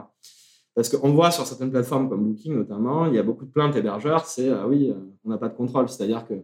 Parce 0.77 0.89
qu'on 0.89 1.11
voit 1.11 1.31
sur 1.31 1.47
certaines 1.47 1.71
plateformes 1.71 2.07
comme 2.07 2.23
Booking 2.23 2.53
notamment, 2.53 3.07
il 3.07 3.15
y 3.15 3.17
a 3.17 3.23
beaucoup 3.23 3.45
de 3.45 3.49
plaintes 3.49 3.75
hébergeurs, 3.75 4.27
c'est 4.27 4.51
ah 4.51 4.67
oui, 4.67 4.91
euh, 4.91 4.93
on 5.25 5.31
n'a 5.31 5.39
pas 5.39 5.49
de 5.49 5.55
contrôle. 5.55 5.89
C'est-à-dire 5.89 6.27
que 6.27 6.35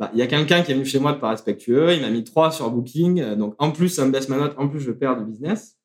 bah, 0.00 0.10
il 0.12 0.18
y 0.18 0.22
a 0.22 0.26
quelqu'un 0.26 0.62
qui 0.62 0.72
est 0.72 0.74
venu 0.74 0.84
chez 0.84 0.98
moi 0.98 1.12
de 1.12 1.20
pas 1.20 1.28
respectueux, 1.28 1.94
il 1.94 2.02
m'a 2.02 2.10
mis 2.10 2.24
trois 2.24 2.50
sur 2.50 2.68
Booking, 2.72 3.20
euh, 3.20 3.36
donc 3.36 3.54
en 3.58 3.70
plus 3.70 3.90
ça 3.90 4.04
me 4.04 4.10
baisse 4.10 4.28
ma 4.28 4.36
note, 4.36 4.54
en 4.58 4.66
plus 4.66 4.80
je 4.80 4.90
perds 4.90 5.18
du 5.18 5.26
business. 5.26 5.76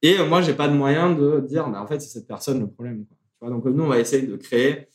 Et 0.00 0.16
moi, 0.18 0.28
moi, 0.28 0.42
j'ai 0.42 0.54
pas 0.54 0.68
de 0.68 0.74
moyen 0.74 1.12
de 1.12 1.40
dire, 1.40 1.68
bah, 1.68 1.82
en 1.82 1.88
fait, 1.88 1.98
c'est 2.00 2.08
cette 2.08 2.28
personne 2.28 2.60
le 2.60 2.68
problème. 2.68 3.04
donc 3.42 3.64
nous, 3.64 3.82
on 3.82 3.88
va 3.88 3.98
essayer 3.98 4.24
de 4.24 4.36
créer 4.36 4.86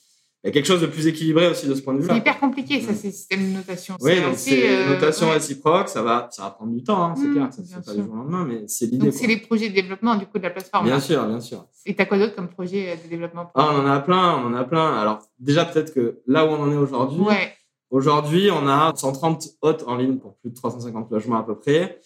il 0.44 0.48
y 0.48 0.50
a 0.50 0.52
quelque 0.52 0.66
chose 0.66 0.82
de 0.82 0.88
plus 0.88 1.08
équilibré 1.08 1.48
aussi 1.48 1.68
de 1.68 1.74
ce 1.74 1.82
point 1.82 1.94
de 1.94 2.02
vue-là. 2.02 2.16
C'est 2.16 2.20
hyper 2.20 2.38
compliqué, 2.38 2.82
ça, 2.82 2.94
ces 2.94 3.12
systèmes 3.12 3.50
de 3.50 3.58
notation. 3.58 3.96
Oui, 4.02 4.20
donc 4.22 4.34
c'est 4.36 4.70
euh, 4.70 4.90
notation 4.90 5.30
réciproque, 5.30 5.88
ça 5.88 6.02
va, 6.02 6.28
ça 6.32 6.44
va 6.44 6.50
prendre 6.50 6.74
du 6.74 6.84
temps, 6.84 7.02
hein, 7.02 7.14
c'est 7.16 7.28
mmh, 7.28 7.34
clair, 7.34 7.54
ça 7.54 7.62
ne 7.62 7.66
se 7.66 7.74
fait 7.74 7.82
pas 7.82 7.94
du 7.94 8.04
jour 8.04 8.12
au 8.12 8.18
lendemain, 8.18 8.46
mais 8.46 8.64
c'est 8.68 8.88
l'idée. 8.88 9.06
Donc 9.06 9.14
c'est 9.14 9.28
les 9.28 9.38
projets 9.38 9.70
de 9.70 9.74
développement 9.74 10.16
du 10.16 10.26
coup 10.26 10.40
de 10.40 10.44
la 10.44 10.50
plateforme. 10.50 10.86
Bien 10.86 11.00
sûr, 11.00 11.26
bien 11.26 11.40
sûr. 11.40 11.66
Et 11.86 11.96
t'as 11.96 12.06
quoi 12.06 12.18
d'autre 12.18 12.36
comme 12.36 12.50
projet 12.50 13.00
de 13.02 13.10
développement 13.10 13.52
ah, 13.56 13.70
On 13.74 13.84
en 13.84 13.88
a 13.88 14.02
plein, 14.02 14.38
on 14.38 14.48
en 14.48 14.54
a 14.54 14.66
plein. 14.66 14.98
Alors 14.98 15.20
déjà 15.40 15.64
peut-être 15.64 15.94
que 15.94 16.20
là 16.28 16.46
où 16.46 16.50
on 16.50 16.62
en 16.62 16.72
est 16.74 16.78
aujourd'hui, 16.78 17.22
ouais. 17.22 17.54
aujourd'hui 17.90 18.50
on 18.52 18.68
a 18.68 18.92
130 18.94 19.48
hôtes 19.62 19.86
en 19.88 19.96
ligne 19.96 20.18
pour 20.18 20.36
plus 20.40 20.50
de 20.50 20.56
350 20.56 21.10
logements 21.10 21.40
à 21.40 21.44
peu 21.44 21.58
près. 21.58 22.02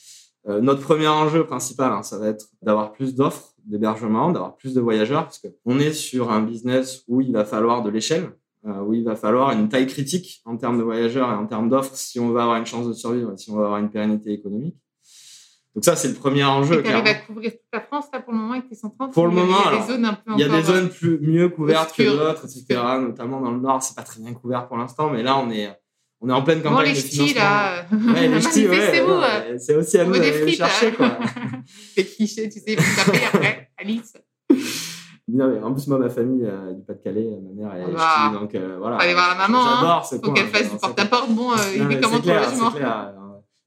Euh, 0.47 0.61
notre 0.61 0.81
premier 0.81 1.07
enjeu 1.07 1.45
principal, 1.45 1.91
hein, 1.91 2.03
ça 2.03 2.17
va 2.17 2.27
être 2.27 2.47
d'avoir 2.61 2.93
plus 2.93 3.15
d'offres 3.15 3.53
d'hébergement, 3.65 4.31
d'avoir 4.31 4.55
plus 4.55 4.73
de 4.73 4.79
voyageurs, 4.79 5.25
parce 5.25 5.39
qu'on 5.39 5.79
est 5.79 5.91
sur 5.91 6.31
un 6.31 6.41
business 6.41 7.03
où 7.07 7.19
il 7.19 7.33
va 7.33 7.43
falloir 7.43 7.83
de 7.83 7.89
l'échelle. 7.89 8.31
Euh, 8.65 8.81
où 8.81 8.93
il 8.93 9.03
va 9.03 9.15
falloir 9.15 9.51
une 9.51 9.69
taille 9.69 9.85
critique 9.87 10.41
en 10.43 10.57
termes 10.57 10.77
de 10.77 10.83
voyageurs 10.83 11.29
et 11.29 11.35
en 11.35 11.45
termes 11.45 11.69
d'offres 11.69 11.95
si 11.95 12.19
on 12.19 12.31
veut 12.31 12.41
avoir 12.41 12.57
une 12.57 12.65
chance 12.65 12.87
de 12.87 12.93
survivre, 12.93 13.37
si 13.37 13.51
on 13.51 13.55
veut 13.55 13.63
avoir 13.63 13.77
une 13.77 13.89
pérennité 13.89 14.33
économique. 14.33 14.75
Donc 15.75 15.85
ça, 15.85 15.95
c'est 15.95 16.07
le 16.07 16.15
premier 16.15 16.43
enjeu. 16.43 16.81
Tu 16.81 16.89
arrives 16.89 17.07
à 17.07 17.13
couvrir 17.13 17.51
toute 17.51 17.61
la 17.71 17.81
France 17.81 18.05
là 18.11 18.19
pour 18.19 18.33
le 18.33 18.39
moment 18.39 18.53
avec 18.53 18.67
tes 18.67 18.75
130 18.75 19.13
Pour 19.13 19.27
le 19.27 19.33
moment, 19.33 19.57
il 19.67 19.75
y 19.75 19.77
a 19.77 19.79
des 19.79 19.93
zones 19.93 20.05
un 20.05 20.13
peu 20.15 20.31
Il 20.33 20.39
y 20.39 20.43
a 20.43 20.49
des 20.49 20.63
zones 20.63 20.89
plus, 20.89 21.19
mieux 21.19 21.49
couvertes 21.49 21.95
que 21.95 22.03
d'autres, 22.03 22.45
etc. 22.45 22.81
Notamment 22.99 23.39
dans 23.39 23.51
le 23.51 23.59
Nord, 23.59 23.83
c'est 23.83 23.95
pas 23.95 24.01
très 24.01 24.19
bien 24.19 24.33
couvert 24.33 24.67
pour 24.67 24.75
l'instant, 24.75 25.11
mais 25.11 25.21
là, 25.21 25.37
on 25.37 25.51
est 25.51 25.69
on 26.21 26.29
est 26.29 26.33
en 26.33 26.41
pleine 26.41 26.61
campagne 26.61 26.77
bon, 26.77 26.93
les 26.93 26.93
de 26.93 27.07
financement. 27.07 27.41
là. 27.41 27.85
Ouais, 27.91 28.27
les 28.27 28.41
ch'tis, 28.41 28.67
ouais, 28.67 29.01
ouais, 29.01 29.59
c'est 29.59 29.75
aussi 29.75 29.97
à 29.99 30.05
nous 30.05 30.13
d'aller 30.13 30.51
chercher, 30.51 30.91
quoi. 30.91 31.19
les 31.97 32.05
clichés, 32.05 32.49
tu 32.49 32.59
sais, 32.59 32.75
vous 32.75 32.95
tapez 32.95 33.25
après, 33.25 33.69
Alice. 33.77 34.13
en 34.49 35.73
plus, 35.73 35.87
moi, 35.87 35.99
ma 35.99 36.09
famille 36.09 36.43
euh, 36.45 36.73
du 36.73 36.83
Pas-de-Calais, 36.83 37.29
ma 37.43 37.61
mère, 37.63 37.75
elle 37.75 37.91
est 37.91 37.93
bah, 37.93 38.31
donc 38.33 38.55
euh, 38.55 38.77
voilà. 38.79 38.97
aller 38.97 39.13
voir 39.13 39.29
la 39.29 39.47
maman. 39.47 39.59
Hein. 39.59 39.75
J'adore 39.75 40.09
hein. 40.11 40.19
Faut 40.23 40.31
qu'elle 40.33 40.47
fasse 40.47 40.71
du 40.71 40.77
porte-à-porte. 40.77 41.31
Bon, 41.31 41.51
euh, 41.51 41.55
il 41.75 41.87
fait 41.87 42.01
comment 42.01 42.19
clair, 42.19 42.49
logement 42.49 42.71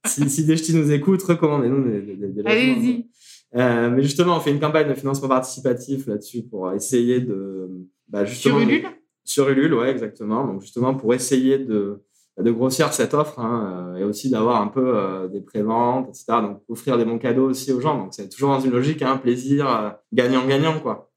si, 0.07 0.31
si 0.31 0.45
des 0.45 0.57
ch'tis 0.57 0.75
nous 0.75 0.91
écoutent, 0.91 1.23
recommandez-nous 1.23 1.85
des, 1.85 2.01
des, 2.01 2.29
des 2.29 2.43
Allez-y. 2.47 3.11
Euh, 3.57 3.91
mais 3.91 4.03
justement, 4.03 4.37
on 4.37 4.41
fait 4.41 4.51
une 4.51 4.61
campagne 4.61 4.89
de 4.89 4.95
financement 4.95 5.29
participatif 5.29 6.07
là-dessus 6.07 6.43
pour 6.43 6.73
essayer 6.73 7.21
de. 7.21 7.69
Bah, 8.09 8.25
justement, 8.25 8.59
Sur 8.59 8.69
Ulule? 8.69 8.87
Sur 9.25 9.49
Ulule, 9.51 9.75
ouais, 9.75 9.91
exactement. 9.91 10.47
Donc 10.47 10.63
justement 10.63 10.95
pour 10.95 11.15
essayer 11.15 11.59
de, 11.59 12.03
de 12.39 12.51
grossir 12.51 12.93
cette 12.93 13.15
offre 13.15 13.39
hein, 13.39 13.95
et 13.99 14.05
aussi 14.05 14.31
d'avoir 14.31 14.63
un 14.63 14.69
peu 14.69 15.29
des 15.33 15.41
préventes, 15.41 16.09
etc. 16.09 16.25
Donc 16.43 16.63
offrir 16.69 16.97
des 16.97 17.05
bons 17.05 17.19
cadeaux 17.19 17.51
aussi 17.51 17.73
aux 17.73 17.81
gens. 17.81 17.99
Donc 17.99 18.15
c'est 18.15 18.29
toujours 18.29 18.51
dans 18.51 18.61
une 18.61 18.71
logique, 18.71 19.03
hein, 19.03 19.17
plaisir 19.17 19.97
gagnant-gagnant, 20.13 20.81
quoi. 20.81 21.11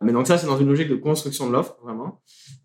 Mais 0.00 0.12
donc 0.12 0.26
ça, 0.26 0.38
c'est 0.38 0.46
dans 0.46 0.58
une 0.58 0.68
logique 0.68 0.88
de 0.88 0.96
construction 0.96 1.48
de 1.48 1.52
l'offre, 1.52 1.76
vraiment. 1.82 2.20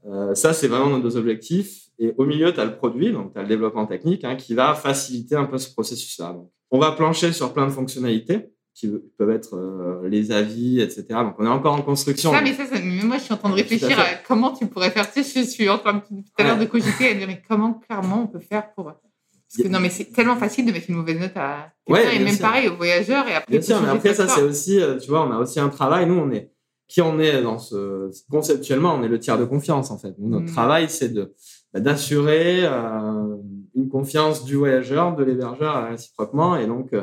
Euh, 0.05 0.35
ça, 0.35 0.53
c'est 0.53 0.67
vraiment 0.67 0.89
nos 0.89 0.99
deux 0.99 1.17
objectifs. 1.17 1.89
Et 1.99 2.13
au 2.17 2.25
milieu, 2.25 2.53
tu 2.53 2.59
as 2.59 2.65
le 2.65 2.75
produit, 2.75 3.11
donc 3.11 3.33
tu 3.33 3.39
as 3.39 3.43
le 3.43 3.47
développement 3.47 3.85
technique, 3.85 4.23
hein, 4.23 4.35
qui 4.35 4.53
va 4.53 4.75
faciliter 4.75 5.35
un 5.35 5.45
peu 5.45 5.57
ce 5.57 5.71
processus-là. 5.71 6.33
Donc, 6.33 6.51
on 6.71 6.79
va 6.79 6.91
plancher 6.91 7.31
sur 7.31 7.53
plein 7.53 7.65
de 7.65 7.71
fonctionnalités 7.71 8.49
qui 8.73 8.91
peuvent 9.17 9.29
être 9.29 9.55
euh, 9.55 10.07
les 10.09 10.31
avis, 10.31 10.81
etc. 10.81 11.05
Donc, 11.09 11.35
on 11.37 11.45
est 11.45 11.49
encore 11.49 11.75
en 11.75 11.81
construction. 11.81 12.31
Ça, 12.31 12.41
mais 12.41 12.53
ça, 12.53 12.63
moi, 13.03 13.17
je 13.17 13.23
suis 13.23 13.33
en 13.33 13.37
train 13.37 13.49
de 13.49 13.55
réfléchir 13.55 13.99
à, 13.99 14.05
comment 14.27 14.51
tu 14.51 14.65
pourrais 14.65 14.89
faire. 14.89 15.11
Tu 15.11 15.23
sais, 15.23 15.43
je 15.43 15.47
suis 15.47 15.69
en 15.69 15.77
train 15.77 15.99
tout 15.99 16.23
à 16.37 16.43
l'heure 16.43 16.57
de 16.57 16.65
cogiter 16.65 17.11
et 17.11 17.13
de 17.13 17.19
dire, 17.19 17.27
mais 17.27 17.41
comment 17.47 17.73
clairement 17.73 18.23
on 18.23 18.27
peut 18.27 18.39
faire 18.39 18.73
pour. 18.73 18.85
Parce 18.85 19.67
que, 19.67 19.71
non, 19.71 19.79
mais 19.79 19.89
c'est 19.89 20.05
tellement 20.05 20.37
facile 20.37 20.65
de 20.65 20.71
mettre 20.71 20.89
une 20.89 20.95
mauvaise 20.95 21.19
note 21.19 21.37
à 21.37 21.71
quelqu'un, 21.85 22.09
et 22.09 22.19
même 22.19 22.37
pareil 22.39 22.67
aux 22.69 22.75
voyageurs. 22.75 23.27
Et 23.27 23.35
après, 23.35 23.51
bien 23.51 23.61
sûr, 23.61 23.79
mais 23.81 23.89
après, 23.89 24.15
ça, 24.15 24.27
c'est 24.27 24.41
aussi, 24.41 24.79
euh, 24.79 24.97
tu 24.97 25.09
vois, 25.09 25.27
on 25.27 25.31
a 25.31 25.37
aussi 25.37 25.59
un 25.59 25.69
travail. 25.69 26.07
Nous, 26.07 26.15
on 26.15 26.31
est 26.31 26.51
qui 26.87 27.01
on 27.01 27.19
est 27.19 27.41
dans 27.41 27.59
ce 27.59 28.11
conceptuellement, 28.29 28.95
on 28.95 29.03
est 29.03 29.07
le 29.07 29.19
tiers 29.19 29.39
de 29.39 29.45
confiance 29.45 29.89
en 29.89 29.97
fait. 29.97 30.13
notre 30.19 30.45
mm. 30.45 30.53
travail, 30.53 30.89
c'est 30.89 31.09
de 31.09 31.33
bah, 31.73 31.79
d'assurer 31.79 32.65
euh, 32.65 33.35
une 33.75 33.89
confiance 33.89 34.43
du 34.43 34.55
voyageur, 34.55 35.15
de 35.15 35.23
l'hébergeur 35.23 35.89
réciproquement, 35.89 36.55
et 36.55 36.67
donc 36.67 36.93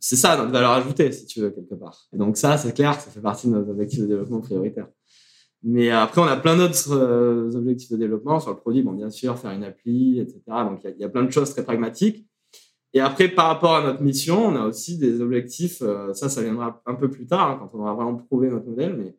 c'est 0.00 0.16
ça 0.16 0.36
notre 0.36 0.50
valeur 0.50 0.72
ajoutée, 0.72 1.10
si 1.12 1.26
tu 1.26 1.40
veux 1.40 1.50
quelque 1.50 1.74
part. 1.74 2.06
Et 2.12 2.16
donc 2.16 2.36
ça, 2.36 2.56
c'est 2.56 2.74
clair, 2.74 2.94
ça 3.00 3.10
fait 3.10 3.20
partie 3.20 3.48
de 3.48 3.54
nos 3.54 3.70
objectifs 3.70 4.00
de 4.00 4.06
développement 4.06 4.40
prioritaires. 4.40 4.88
Mais 5.62 5.90
après, 5.90 6.20
on 6.20 6.26
a 6.26 6.36
plein 6.36 6.56
d'autres 6.56 6.92
euh, 6.92 7.50
objectifs 7.54 7.90
de 7.90 7.96
développement 7.96 8.38
sur 8.38 8.50
le 8.50 8.56
produit. 8.56 8.82
Bon, 8.82 8.92
bien 8.92 9.10
sûr, 9.10 9.36
faire 9.38 9.50
une 9.50 9.64
appli, 9.64 10.20
etc. 10.20 10.40
Donc, 10.46 10.80
il 10.84 10.94
y, 10.98 11.00
y, 11.00 11.04
a 11.04 11.08
plein 11.08 11.24
de 11.24 11.30
choses 11.30 11.50
très 11.52 11.64
pragmatiques. 11.64 12.28
Et 12.94 13.00
après, 13.00 13.28
par 13.28 13.48
rapport 13.48 13.74
à 13.76 13.82
notre 13.82 14.00
mission, 14.00 14.46
on 14.46 14.56
a 14.56 14.64
aussi 14.64 14.98
des 14.98 15.20
objectifs. 15.20 15.82
Euh, 15.82 16.12
ça, 16.14 16.28
ça 16.28 16.42
viendra 16.42 16.80
un 16.86 16.94
peu 16.94 17.10
plus 17.10 17.26
tard, 17.26 17.50
hein, 17.50 17.56
quand 17.60 17.76
on 17.76 17.82
aura 17.82 17.94
vraiment 17.94 18.16
prouvé 18.16 18.48
notre 18.48 18.66
modèle. 18.66 18.96
Mais 18.96 19.16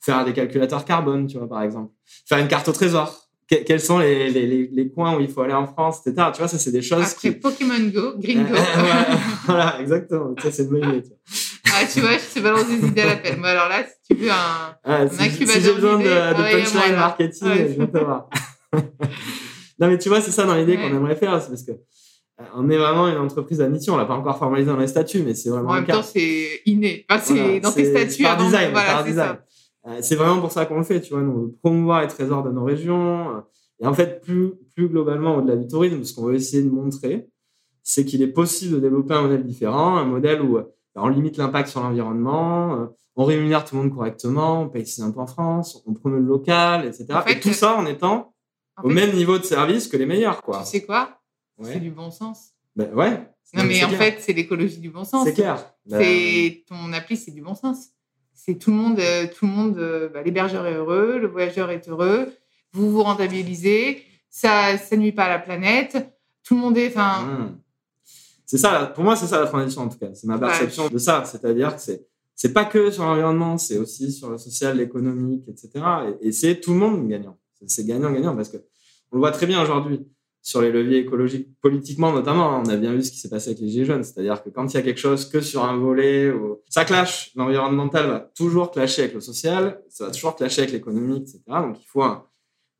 faire 0.00 0.24
des 0.24 0.32
calculateurs 0.32 0.84
carbone, 0.84 1.26
tu 1.26 1.38
vois, 1.38 1.48
par 1.48 1.62
exemple. 1.62 1.92
Faire 2.26 2.38
une 2.38 2.48
carte 2.48 2.68
au 2.68 2.72
trésor. 2.72 3.21
Quels 3.46 3.80
sont 3.80 3.98
les, 3.98 4.30
les, 4.30 4.68
les, 4.72 4.90
coins 4.90 5.16
où 5.16 5.20
il 5.20 5.28
faut 5.28 5.42
aller 5.42 5.52
en 5.52 5.66
France, 5.66 6.00
etc. 6.06 6.28
Tu 6.32 6.38
vois, 6.38 6.48
ça, 6.48 6.58
c'est 6.58 6.70
des 6.70 6.82
choses. 6.82 7.04
Après 7.04 7.32
Pokémon 7.32 7.78
Go, 7.92 8.14
Gringo. 8.18 8.54
voilà, 9.46 9.80
exactement. 9.80 10.34
Ça, 10.42 10.50
c'est 10.50 10.62
une 10.62 10.68
bonne 10.70 10.88
idée. 10.88 11.08
Ah, 11.66 11.84
tu 11.92 12.00
vois, 12.00 12.12
je 12.12 12.34
te 12.34 12.40
balance 12.40 12.66
des 12.66 12.86
idées 12.86 13.02
à 13.02 13.06
la 13.06 13.16
peine. 13.16 13.38
Mais 13.40 13.48
alors 13.48 13.68
là, 13.68 13.84
si 13.84 14.14
tu 14.14 14.22
veux 14.22 14.30
un, 14.30 14.76
ah, 14.84 15.08
si, 15.08 15.22
incubateur 15.22 15.54
si 15.54 15.60
j'ai 15.62 15.74
besoin 15.74 15.98
de, 15.98 16.04
de 16.04 16.10
ah 16.10 16.34
punchline 16.34 16.96
marketing, 16.96 17.48
je 17.48 17.78
vais 17.80 17.86
te 17.86 17.98
voir. 17.98 18.28
non, 19.78 19.88
mais 19.88 19.98
tu 19.98 20.08
vois, 20.08 20.20
c'est 20.20 20.30
ça 20.30 20.44
dans 20.44 20.54
l'idée 20.54 20.76
qu'on 20.76 20.88
aimerait 20.88 21.16
faire. 21.16 21.40
C'est 21.40 21.48
parce 21.48 21.62
que 21.62 21.72
on 22.54 22.68
est 22.70 22.76
vraiment 22.76 23.08
une 23.08 23.18
entreprise 23.18 23.60
à 23.60 23.68
mission. 23.68 23.94
On 23.94 23.96
l'a 23.96 24.04
pas 24.04 24.14
encore 24.14 24.38
formalisé 24.38 24.70
dans 24.70 24.78
les 24.78 24.86
statuts, 24.86 25.22
mais 25.22 25.34
c'est 25.34 25.50
vraiment. 25.50 25.70
En 25.70 25.74
même 25.74 25.86
temps, 25.86 26.02
c'est 26.02 26.60
inné. 26.66 27.06
c'est 27.22 27.60
dans 27.60 27.72
tes 27.72 27.84
statuts. 27.84 28.22
Par 28.22 28.36
design. 28.36 28.72
par 28.72 29.04
design. 29.04 29.30
Euh, 29.30 29.34
c'est 30.00 30.16
vraiment 30.16 30.40
pour 30.40 30.52
ça 30.52 30.66
qu'on 30.66 30.78
le 30.78 30.84
fait, 30.84 31.00
tu 31.00 31.12
vois. 31.12 31.22
Nous, 31.22 31.32
on 31.32 31.40
veut 31.42 31.54
promouvoir 31.62 32.02
les 32.02 32.08
trésors 32.08 32.42
de 32.42 32.50
nos 32.50 32.64
régions. 32.64 33.42
Et 33.80 33.86
en 33.86 33.94
fait, 33.94 34.22
plus, 34.22 34.52
plus 34.74 34.88
globalement, 34.88 35.36
au-delà 35.36 35.56
du 35.56 35.66
tourisme, 35.66 36.04
ce 36.04 36.14
qu'on 36.14 36.26
veut 36.26 36.34
essayer 36.34 36.62
de 36.62 36.70
montrer, 36.70 37.28
c'est 37.82 38.04
qu'il 38.04 38.22
est 38.22 38.28
possible 38.28 38.76
de 38.76 38.80
développer 38.80 39.14
un 39.14 39.22
modèle 39.22 39.44
différent, 39.44 39.96
un 39.96 40.04
modèle 40.04 40.40
où 40.40 40.54
bah, 40.54 41.02
on 41.02 41.08
limite 41.08 41.36
l'impact 41.36 41.68
sur 41.68 41.82
l'environnement, 41.82 42.74
euh, 42.74 42.86
on 43.16 43.24
rémunère 43.24 43.64
tout 43.64 43.76
le 43.76 43.82
monde 43.82 43.94
correctement, 43.94 44.62
on 44.62 44.68
paye 44.68 44.86
ses 44.86 45.02
impôts 45.02 45.20
en 45.20 45.26
France, 45.26 45.82
on 45.86 45.94
promeut 45.94 46.18
le 46.18 46.26
local, 46.26 46.86
etc. 46.86 47.06
et 47.28 47.40
tout 47.40 47.52
ça 47.52 47.76
en 47.76 47.86
étant 47.86 48.34
au 48.82 48.88
même 48.88 49.12
niveau 49.14 49.38
de 49.38 49.44
service 49.44 49.88
que 49.88 49.96
les 49.96 50.06
meilleurs, 50.06 50.42
quoi. 50.42 50.60
Tu 50.60 50.66
sais 50.66 50.82
quoi? 50.82 51.18
C'est 51.62 51.80
du 51.80 51.90
bon 51.90 52.10
sens. 52.10 52.52
Ben 52.74 52.92
ouais. 52.94 53.28
Non, 53.54 53.64
mais 53.64 53.84
en 53.84 53.90
fait, 53.90 54.16
c'est 54.20 54.32
l'écologie 54.32 54.78
du 54.78 54.90
bon 54.90 55.04
sens. 55.04 55.24
C'est 55.24 55.34
clair. 55.34 55.74
C'est 55.88 56.64
ton 56.66 56.92
appli, 56.92 57.16
c'est 57.16 57.30
du 57.32 57.42
bon 57.42 57.54
sens. 57.54 57.90
C'est 58.44 58.56
tout 58.56 58.72
le 58.72 58.76
monde, 58.76 58.98
euh, 58.98 59.28
tout 59.32 59.46
le 59.46 59.52
monde, 59.52 59.78
euh, 59.78 60.08
bah, 60.08 60.20
l'hébergeur 60.24 60.66
est 60.66 60.74
heureux, 60.74 61.16
le 61.20 61.28
voyageur 61.28 61.70
est 61.70 61.88
heureux, 61.88 62.28
vous 62.72 62.90
vous 62.90 63.04
rentabilisez, 63.04 64.02
ça, 64.28 64.76
ça 64.78 64.96
nuit 64.96 65.12
pas 65.12 65.26
à 65.26 65.28
la 65.28 65.38
planète, 65.38 66.12
tout 66.42 66.56
le 66.56 66.60
monde 66.60 66.76
est, 66.76 66.88
enfin. 66.88 67.22
Mmh. 67.22 67.58
C'est 68.44 68.58
ça, 68.58 68.86
pour 68.96 69.04
moi, 69.04 69.14
c'est 69.14 69.28
ça 69.28 69.40
la 69.40 69.46
transition 69.46 69.82
en 69.82 69.88
tout 69.88 69.96
cas. 69.96 70.12
C'est 70.14 70.26
ma 70.26 70.40
perception 70.40 70.88
de 70.88 70.98
ça. 70.98 71.24
C'est-à-dire 71.24 71.76
que 71.76 71.80
c'est, 71.80 72.04
c'est 72.34 72.52
pas 72.52 72.64
que 72.64 72.90
sur 72.90 73.04
l'environnement, 73.04 73.58
c'est 73.58 73.78
aussi 73.78 74.10
sur 74.10 74.28
le 74.28 74.38
social, 74.38 74.76
l'économique, 74.76 75.44
etc. 75.48 75.84
Et, 76.20 76.28
et 76.28 76.32
c'est 76.32 76.60
tout 76.60 76.72
le 76.72 76.78
monde 76.78 77.08
gagnant. 77.08 77.38
C'est 77.68 77.86
gagnant-gagnant 77.86 78.34
parce 78.34 78.48
que 78.48 78.56
on 79.12 79.16
le 79.16 79.20
voit 79.20 79.30
très 79.30 79.46
bien 79.46 79.62
aujourd'hui 79.62 80.04
sur 80.42 80.60
les 80.60 80.72
leviers 80.72 80.98
écologiques, 80.98 81.48
politiquement 81.60 82.12
notamment, 82.12 82.60
on 82.60 82.68
a 82.68 82.76
bien 82.76 82.92
vu 82.92 83.02
ce 83.02 83.12
qui 83.12 83.18
s'est 83.18 83.28
passé 83.28 83.50
avec 83.50 83.60
les 83.60 83.68
Gilets 83.68 83.84
jaunes. 83.84 84.02
C'est-à-dire 84.02 84.42
que 84.42 84.50
quand 84.50 84.66
il 84.66 84.74
y 84.74 84.76
a 84.76 84.82
quelque 84.82 84.98
chose 84.98 85.28
que 85.28 85.40
sur 85.40 85.64
un 85.64 85.76
volet, 85.76 86.32
ça 86.68 86.84
clash. 86.84 87.30
L'environnemental 87.36 88.08
va 88.08 88.18
toujours 88.18 88.72
clasher 88.72 89.02
avec 89.02 89.14
le 89.14 89.20
social, 89.20 89.80
ça 89.88 90.06
va 90.06 90.10
toujours 90.10 90.34
clasher 90.34 90.62
avec 90.62 90.72
l'économique, 90.72 91.28
etc. 91.28 91.40
Donc 91.48 91.80
il 91.80 91.86
faut 91.86 92.02
un, 92.02 92.26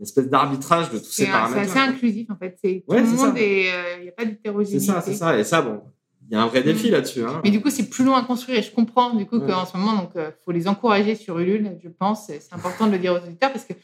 une 0.00 0.04
espèce 0.04 0.28
d'arbitrage 0.28 0.90
de 0.90 0.98
tous 0.98 1.12
ces 1.12 1.26
paramètres. 1.26 1.70
C'est 1.70 1.78
assez 1.78 1.90
inclusif 1.90 2.28
en 2.30 2.36
fait. 2.36 2.58
C'est 2.62 2.84
tout 2.88 2.96
le 2.96 3.02
monde 3.04 3.38
et 3.38 3.70
euh, 3.70 3.98
il 3.98 4.02
n'y 4.02 4.08
a 4.08 4.12
pas 4.12 4.24
d'hétérogénéité. 4.24 4.84
C'est 4.84 4.92
ça, 4.92 5.00
c'est 5.00 5.14
ça. 5.14 5.38
Et 5.38 5.44
ça, 5.44 5.62
bon, 5.62 5.80
il 6.28 6.32
y 6.32 6.36
a 6.36 6.42
un 6.42 6.48
vrai 6.48 6.62
défi 6.62 6.88
mm. 6.88 6.92
là-dessus. 6.92 7.22
Hein. 7.22 7.40
Mais 7.44 7.50
du 7.50 7.60
coup, 7.60 7.70
c'est 7.70 7.88
plus 7.88 8.04
long 8.04 8.16
à 8.16 8.24
construire 8.24 8.58
et 8.58 8.62
je 8.62 8.72
comprends 8.72 9.14
du 9.14 9.26
coup 9.26 9.38
qu'en 9.38 9.64
ce 9.64 9.76
moment, 9.76 9.94
donc, 9.94 10.16
euh, 10.16 10.32
faut 10.44 10.50
les 10.50 10.66
encourager 10.66 11.14
sur 11.14 11.38
Ulule, 11.38 11.78
je 11.80 11.88
pense. 11.88 12.26
C'est 12.26 12.52
important 12.52 12.88
de 12.88 12.92
le 12.92 12.98
dire 12.98 13.12
aux 13.12 13.24
auditeurs 13.24 13.52
parce 13.52 13.64
que 13.64 13.74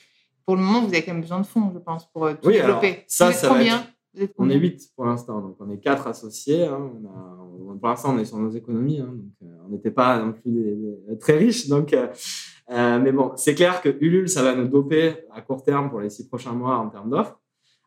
pour 0.49 0.57
le 0.57 0.63
moment, 0.63 0.81
vous 0.81 0.89
avez 0.89 1.03
quand 1.03 1.13
même 1.13 1.21
besoin 1.21 1.41
de 1.41 1.47
fonds, 1.47 1.71
je 1.75 1.79
pense, 1.79 2.11
pour 2.11 2.25
euh, 2.25 2.33
tout 2.33 2.51
développer. 2.51 3.05
ça, 3.07 3.33
ça 3.33 3.49
combien 3.49 3.87
On 4.39 4.49
est 4.49 4.57
8 4.57 4.93
pour 4.97 5.05
l'instant, 5.05 5.43
donc 5.43 5.57
on 5.61 5.69
est 5.69 5.77
4 5.77 6.07
associés. 6.07 6.65
Hein. 6.65 6.91
On 7.03 7.07
a, 7.07 7.77
pour 7.79 7.87
l'instant, 7.87 8.15
on 8.15 8.19
est 8.19 8.25
sur 8.25 8.39
nos 8.39 8.51
économies, 8.53 9.01
hein, 9.01 9.13
donc 9.13 9.33
euh, 9.43 9.57
on 9.67 9.69
n'était 9.69 9.91
pas 9.91 10.19
non 10.19 10.33
plus 10.33 10.51
des, 10.51 11.19
très 11.19 11.37
riches. 11.37 11.69
Donc, 11.69 11.93
euh, 11.93 12.09
mais 12.71 13.13
bon, 13.13 13.33
c'est 13.37 13.55
clair 13.55 13.83
que 13.83 13.91
Ulule, 14.01 14.31
ça 14.31 14.43
va 14.43 14.55
nous 14.55 14.69
doper 14.69 15.17
à 15.35 15.43
court 15.43 15.63
terme 15.63 15.91
pour 15.91 16.01
les 16.01 16.09
6 16.09 16.29
prochains 16.29 16.53
mois 16.53 16.79
en 16.79 16.89
termes 16.89 17.11
d'offres. 17.11 17.39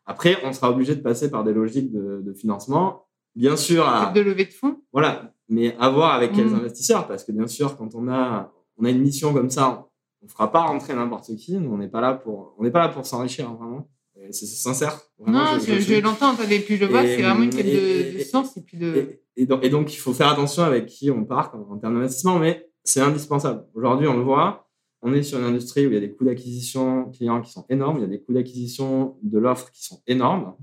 Après, 0.06 0.36
on 0.44 0.52
sera 0.52 0.70
obligé 0.70 0.94
de 0.94 1.00
passer 1.00 1.32
par 1.32 1.42
des 1.42 1.52
logiques 1.52 1.90
de, 1.90 2.22
de 2.24 2.32
financement. 2.32 3.08
Bien 3.34 3.56
sûr, 3.56 3.88
à, 3.88 4.12
de 4.12 4.20
levée 4.20 4.44
de 4.44 4.52
fonds. 4.52 4.76
Voilà, 4.92 5.34
mais 5.48 5.76
à 5.80 5.90
voir 5.90 6.14
avec 6.14 6.30
quels 6.30 6.46
mmh. 6.46 6.54
investisseurs, 6.54 7.08
parce 7.08 7.24
que 7.24 7.32
bien 7.32 7.48
sûr, 7.48 7.76
quand 7.76 7.96
on 7.96 8.06
a 8.06 8.52
on 8.78 8.84
a 8.84 8.90
une 8.90 9.00
mission 9.00 9.32
comme 9.32 9.50
ça, 9.50 9.88
on 10.22 10.28
fera 10.28 10.50
pas 10.50 10.62
rentrer 10.62 10.94
n'importe 10.94 11.34
qui. 11.36 11.58
Nous, 11.58 11.72
on 11.72 11.78
n'est 11.78 11.88
pas 11.88 12.00
là 12.00 12.14
pour, 12.14 12.54
on 12.58 12.62
n'est 12.62 12.70
pas 12.70 12.80
là 12.80 12.88
pour 12.88 13.04
s'enrichir, 13.06 13.48
hein, 13.48 13.56
vraiment. 13.58 13.88
C'est 14.30 14.46
sincère. 14.46 15.00
non, 15.26 15.58
je, 15.58 16.00
l'entends, 16.00 16.36
et 16.48 16.60
puis 16.60 16.76
je 16.76 16.84
vois, 16.84 17.02
c'est 17.02 17.20
vraiment 17.20 17.42
une 17.42 17.50
quête 17.50 17.66
de, 17.66 18.22
sens. 18.22 18.56
Et, 18.56 18.62
puis 18.62 18.76
de... 18.76 19.20
Et, 19.36 19.46
donc, 19.46 19.64
et, 19.64 19.68
donc, 19.68 19.92
il 19.92 19.96
faut 19.96 20.12
faire 20.12 20.28
attention 20.28 20.62
avec 20.62 20.86
qui 20.86 21.10
on 21.10 21.24
part 21.24 21.52
en, 21.54 21.76
termes 21.78 21.94
d'investissement, 21.94 22.38
mais 22.38 22.68
c'est 22.84 23.00
indispensable. 23.00 23.66
Aujourd'hui, 23.74 24.06
on 24.06 24.16
le 24.16 24.22
voit, 24.22 24.68
on 25.00 25.12
est 25.12 25.22
sur 25.24 25.38
une 25.38 25.46
industrie 25.46 25.86
où 25.86 25.90
il 25.90 25.94
y 25.94 25.96
a 25.96 26.00
des 26.00 26.12
coûts 26.12 26.24
d'acquisition 26.24 27.10
clients 27.10 27.40
qui 27.40 27.50
sont 27.50 27.66
énormes, 27.68 27.98
il 27.98 28.02
y 28.02 28.04
a 28.04 28.08
des 28.08 28.20
coûts 28.20 28.32
d'acquisition 28.32 29.16
de 29.22 29.38
l'offre 29.38 29.70
qui 29.72 29.84
sont 29.84 30.00
énormes. 30.06 30.54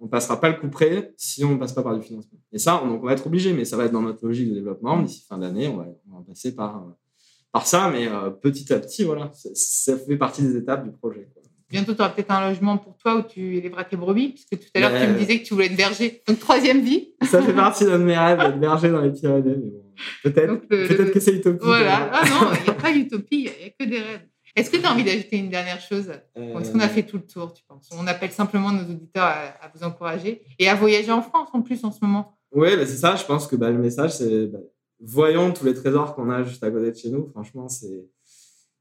On 0.00 0.08
passera 0.08 0.40
pas 0.40 0.48
le 0.48 0.56
coup 0.56 0.68
près 0.68 1.12
si 1.16 1.44
on 1.44 1.50
ne 1.50 1.56
passe 1.56 1.72
pas 1.72 1.82
par 1.82 1.96
du 1.96 2.02
financement. 2.02 2.38
Et 2.52 2.58
ça, 2.58 2.82
on, 2.82 2.88
donc 2.88 3.02
on 3.02 3.06
va 3.06 3.12
être 3.12 3.26
obligé, 3.26 3.52
mais 3.52 3.64
ça 3.64 3.76
va 3.76 3.84
être 3.84 3.92
dans 3.92 4.02
notre 4.02 4.24
logique 4.26 4.48
de 4.48 4.54
développement. 4.54 5.02
D'ici 5.02 5.24
fin 5.26 5.38
d'année, 5.38 5.68
on 5.68 5.76
va, 5.76 5.86
on 6.10 6.18
va 6.18 6.24
passer 6.24 6.54
par 6.54 6.86
par 7.56 7.66
ça, 7.66 7.88
mais 7.90 8.06
euh, 8.06 8.28
petit 8.28 8.70
à 8.70 8.78
petit, 8.78 9.02
voilà, 9.02 9.30
ça 9.32 9.96
fait 9.96 10.18
partie 10.18 10.42
des 10.42 10.58
étapes 10.58 10.84
du 10.84 10.92
projet. 10.92 11.26
Bientôt, 11.70 11.94
tu 11.94 12.00
auras 12.02 12.10
peut-être 12.10 12.30
un 12.30 12.50
logement 12.50 12.76
pour 12.76 12.98
toi 12.98 13.16
où 13.16 13.22
tu 13.22 13.56
élèveras 13.56 13.84
tes 13.84 13.96
brebis, 13.96 14.28
puisque 14.28 14.62
tout 14.62 14.68
à 14.74 14.80
l'heure, 14.80 14.90
tu 14.90 15.08
me 15.08 15.18
disais 15.18 15.40
que 15.40 15.46
tu 15.46 15.54
voulais 15.54 15.64
être 15.64 15.76
berger. 15.76 16.22
Donc, 16.28 16.38
troisième 16.38 16.82
vie. 16.82 17.14
Ça 17.22 17.40
fait 17.40 17.54
partie 17.54 17.86
de 17.86 17.96
mes 17.96 18.14
rêves, 18.14 18.40
d'être 18.40 18.60
berger 18.60 18.90
dans 18.90 19.00
les 19.00 19.10
Pyrénées. 19.10 19.72
peut-être 20.22 20.68
peut 20.68 20.86
que 20.86 21.18
c'est 21.18 21.32
utopie. 21.32 21.64
Voilà. 21.64 22.10
Ah 22.12 22.28
non, 22.28 22.50
il 22.60 22.64
n'y 22.64 22.68
a 22.68 22.74
pas 22.74 22.92
d'utopie, 22.92 23.26
il 23.30 23.42
n'y 23.44 23.48
a 23.48 23.70
que 23.70 23.90
des 23.90 24.00
rêves. 24.00 24.26
Est-ce 24.54 24.70
que 24.70 24.76
tu 24.76 24.84
as 24.84 24.92
envie 24.92 25.04
d'ajouter 25.04 25.38
une 25.38 25.48
dernière 25.48 25.80
chose? 25.80 26.10
Est-ce 26.34 26.72
qu'on 26.72 26.80
a 26.80 26.84
euh. 26.84 26.88
fait 26.88 27.04
tout 27.04 27.16
le 27.16 27.26
tour, 27.26 27.54
tu 27.54 27.62
penses 27.66 27.88
On 27.98 28.06
appelle 28.06 28.32
simplement 28.32 28.70
nos 28.70 28.82
auditeurs 28.82 29.24
à, 29.24 29.72
vous 29.74 29.82
encourager 29.82 30.42
et 30.58 30.68
à 30.68 30.74
voyager 30.74 31.10
en 31.10 31.22
France 31.22 31.48
en 31.54 31.62
plus 31.62 31.82
en 31.84 31.90
ce 31.90 32.00
moment. 32.02 32.38
Oui, 32.52 32.76
bah, 32.76 32.84
c'est 32.84 32.96
ça. 32.96 33.16
Je 33.16 33.24
pense 33.24 33.46
que 33.46 33.56
bah, 33.56 33.70
le 33.70 33.78
message, 33.78 34.12
c'est 34.12 34.46
bah, 34.46 34.58
voyons 35.00 35.52
tous 35.52 35.64
les 35.64 35.74
trésors 35.74 36.14
qu'on 36.14 36.30
a 36.30 36.42
juste 36.42 36.62
à 36.64 36.70
côté 36.70 36.90
de 36.90 36.96
chez 36.96 37.10
nous. 37.10 37.28
Franchement, 37.28 37.68
c'est 37.68 38.06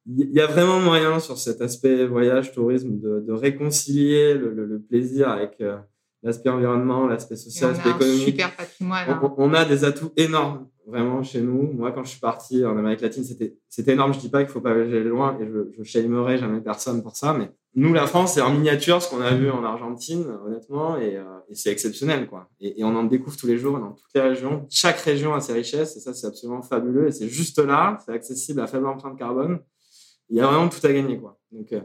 il 0.07 0.31
y 0.31 0.39
a 0.39 0.45
vraiment 0.45 0.79
moyen 0.79 1.19
sur 1.19 1.37
cet 1.37 1.61
aspect 1.61 2.05
voyage, 2.05 2.51
tourisme, 2.51 2.99
de, 2.99 3.21
de 3.21 3.33
réconcilier 3.33 4.35
le, 4.35 4.51
le, 4.53 4.79
plaisir 4.79 5.29
avec 5.29 5.55
euh, 5.61 5.77
l'aspect 6.21 6.49
environnement, 6.49 7.07
l'aspect 7.07 7.35
social, 7.35 7.71
l'aspect 7.71 7.89
économique. 7.89 8.25
Super 8.25 8.55
patrimoine. 8.55 9.09
Hein. 9.09 9.33
On, 9.37 9.53
a 9.53 9.65
des 9.65 9.83
atouts 9.83 10.11
énormes, 10.15 10.67
vraiment, 10.87 11.23
chez 11.23 11.41
nous. 11.41 11.71
Moi, 11.73 11.91
quand 11.91 12.03
je 12.03 12.09
suis 12.09 12.19
parti 12.19 12.65
en 12.65 12.77
Amérique 12.77 13.01
latine, 13.01 13.23
c'était, 13.23 13.91
énorme. 13.91 14.13
Je 14.13 14.19
dis 14.19 14.29
pas 14.29 14.43
qu'il 14.43 14.51
faut 14.51 14.61
pas 14.61 14.73
voyager 14.73 15.03
loin 15.03 15.37
et 15.39 15.45
je, 15.45 15.71
je 15.77 15.83
shamerai 15.83 16.37
jamais 16.37 16.61
personne 16.61 17.01
pour 17.03 17.15
ça, 17.15 17.33
mais 17.33 17.51
nous, 17.77 17.93
la 17.93 18.07
France, 18.07 18.35
c'est 18.35 18.41
en 18.41 18.51
miniature 18.51 19.01
ce 19.01 19.09
qu'on 19.09 19.19
a 19.19 19.33
vu 19.35 19.51
en 19.51 19.61
Argentine, 19.61 20.25
honnêtement, 20.45 20.97
et, 20.97 21.17
euh, 21.17 21.23
c'est 21.51 21.71
exceptionnel, 21.71 22.25
quoi. 22.25 22.49
Et, 22.61 22.81
on 22.85 22.95
en 22.95 23.03
découvre 23.03 23.35
tous 23.35 23.47
les 23.47 23.57
jours 23.57 23.77
dans 23.77 23.91
toutes 23.91 24.13
les 24.15 24.21
régions. 24.21 24.65
Chaque 24.69 24.97
région 24.99 25.33
a 25.33 25.41
ses 25.41 25.51
richesses, 25.51 25.97
et 25.97 25.99
ça, 25.99 26.13
c'est 26.13 26.25
absolument 26.25 26.61
fabuleux. 26.61 27.07
Et 27.07 27.11
c'est 27.11 27.27
juste 27.27 27.59
là, 27.59 27.97
c'est 28.05 28.13
accessible 28.13 28.61
à 28.61 28.67
faible 28.67 28.87
empreinte 28.87 29.17
carbone. 29.19 29.59
Il 30.29 30.37
y 30.37 30.39
a 30.39 30.47
vraiment 30.47 30.69
tout 30.69 30.85
à 30.87 30.93
gagner, 30.93 31.19
quoi. 31.19 31.37
Donc, 31.51 31.73
euh, 31.73 31.81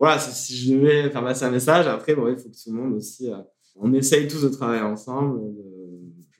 voilà, 0.00 0.18
si 0.18 0.56
je 0.56 0.74
devais 0.74 1.10
faire 1.10 1.22
passer 1.22 1.44
un 1.44 1.50
message, 1.50 1.86
après, 1.86 2.14
bon, 2.14 2.28
il 2.28 2.38
faut 2.38 2.48
que 2.48 2.54
tout 2.54 2.70
le 2.70 2.80
monde 2.80 2.94
aussi, 2.94 3.30
on 3.76 3.92
essaye 3.92 4.26
tous 4.28 4.42
de 4.42 4.48
travailler 4.48 4.82
ensemble. 4.82 5.40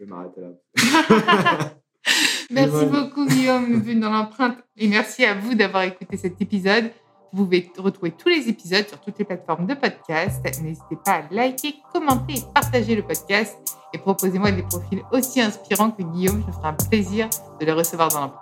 Vais 0.05 0.11
m'arrêter 0.11 0.41
là. 0.41 1.73
merci 2.51 2.87
beaucoup, 2.87 3.27
Guillaume, 3.27 3.83
de 3.83 4.01
dans 4.01 4.11
l'empreinte. 4.11 4.59
Et 4.77 4.89
merci 4.89 5.25
à 5.25 5.35
vous 5.35 5.55
d'avoir 5.55 5.85
écouté 5.85 6.17
cet 6.17 6.41
épisode. 6.41 6.91
Vous 7.33 7.45
pouvez 7.45 7.71
retrouver 7.79 8.11
tous 8.13 8.29
les 8.29 8.49
épisodes 8.49 8.87
sur 8.87 9.01
toutes 9.01 9.19
les 9.19 9.25
plateformes 9.25 9.67
de 9.67 9.75
podcast. 9.75 10.45
N'hésitez 10.63 10.97
pas 11.05 11.13
à 11.13 11.23
liker, 11.31 11.77
commenter 11.93 12.35
et 12.35 12.43
partager 12.55 12.95
le 12.95 13.03
podcast. 13.03 13.57
Et 13.95 13.99
proposez-moi 13.99 14.53
des 14.53 14.63
profils 14.63 15.03
aussi 15.13 15.41
inspirants 15.41 15.91
que 15.91 16.03
Guillaume. 16.03 16.43
Je 16.43 16.47
me 16.47 16.53
ferai 16.53 16.69
un 16.69 16.75
plaisir 16.75 17.31
de 17.61 17.65
les 17.65 17.73
recevoir 17.73 18.09
dans 18.09 18.21
l'empreinte. 18.21 18.42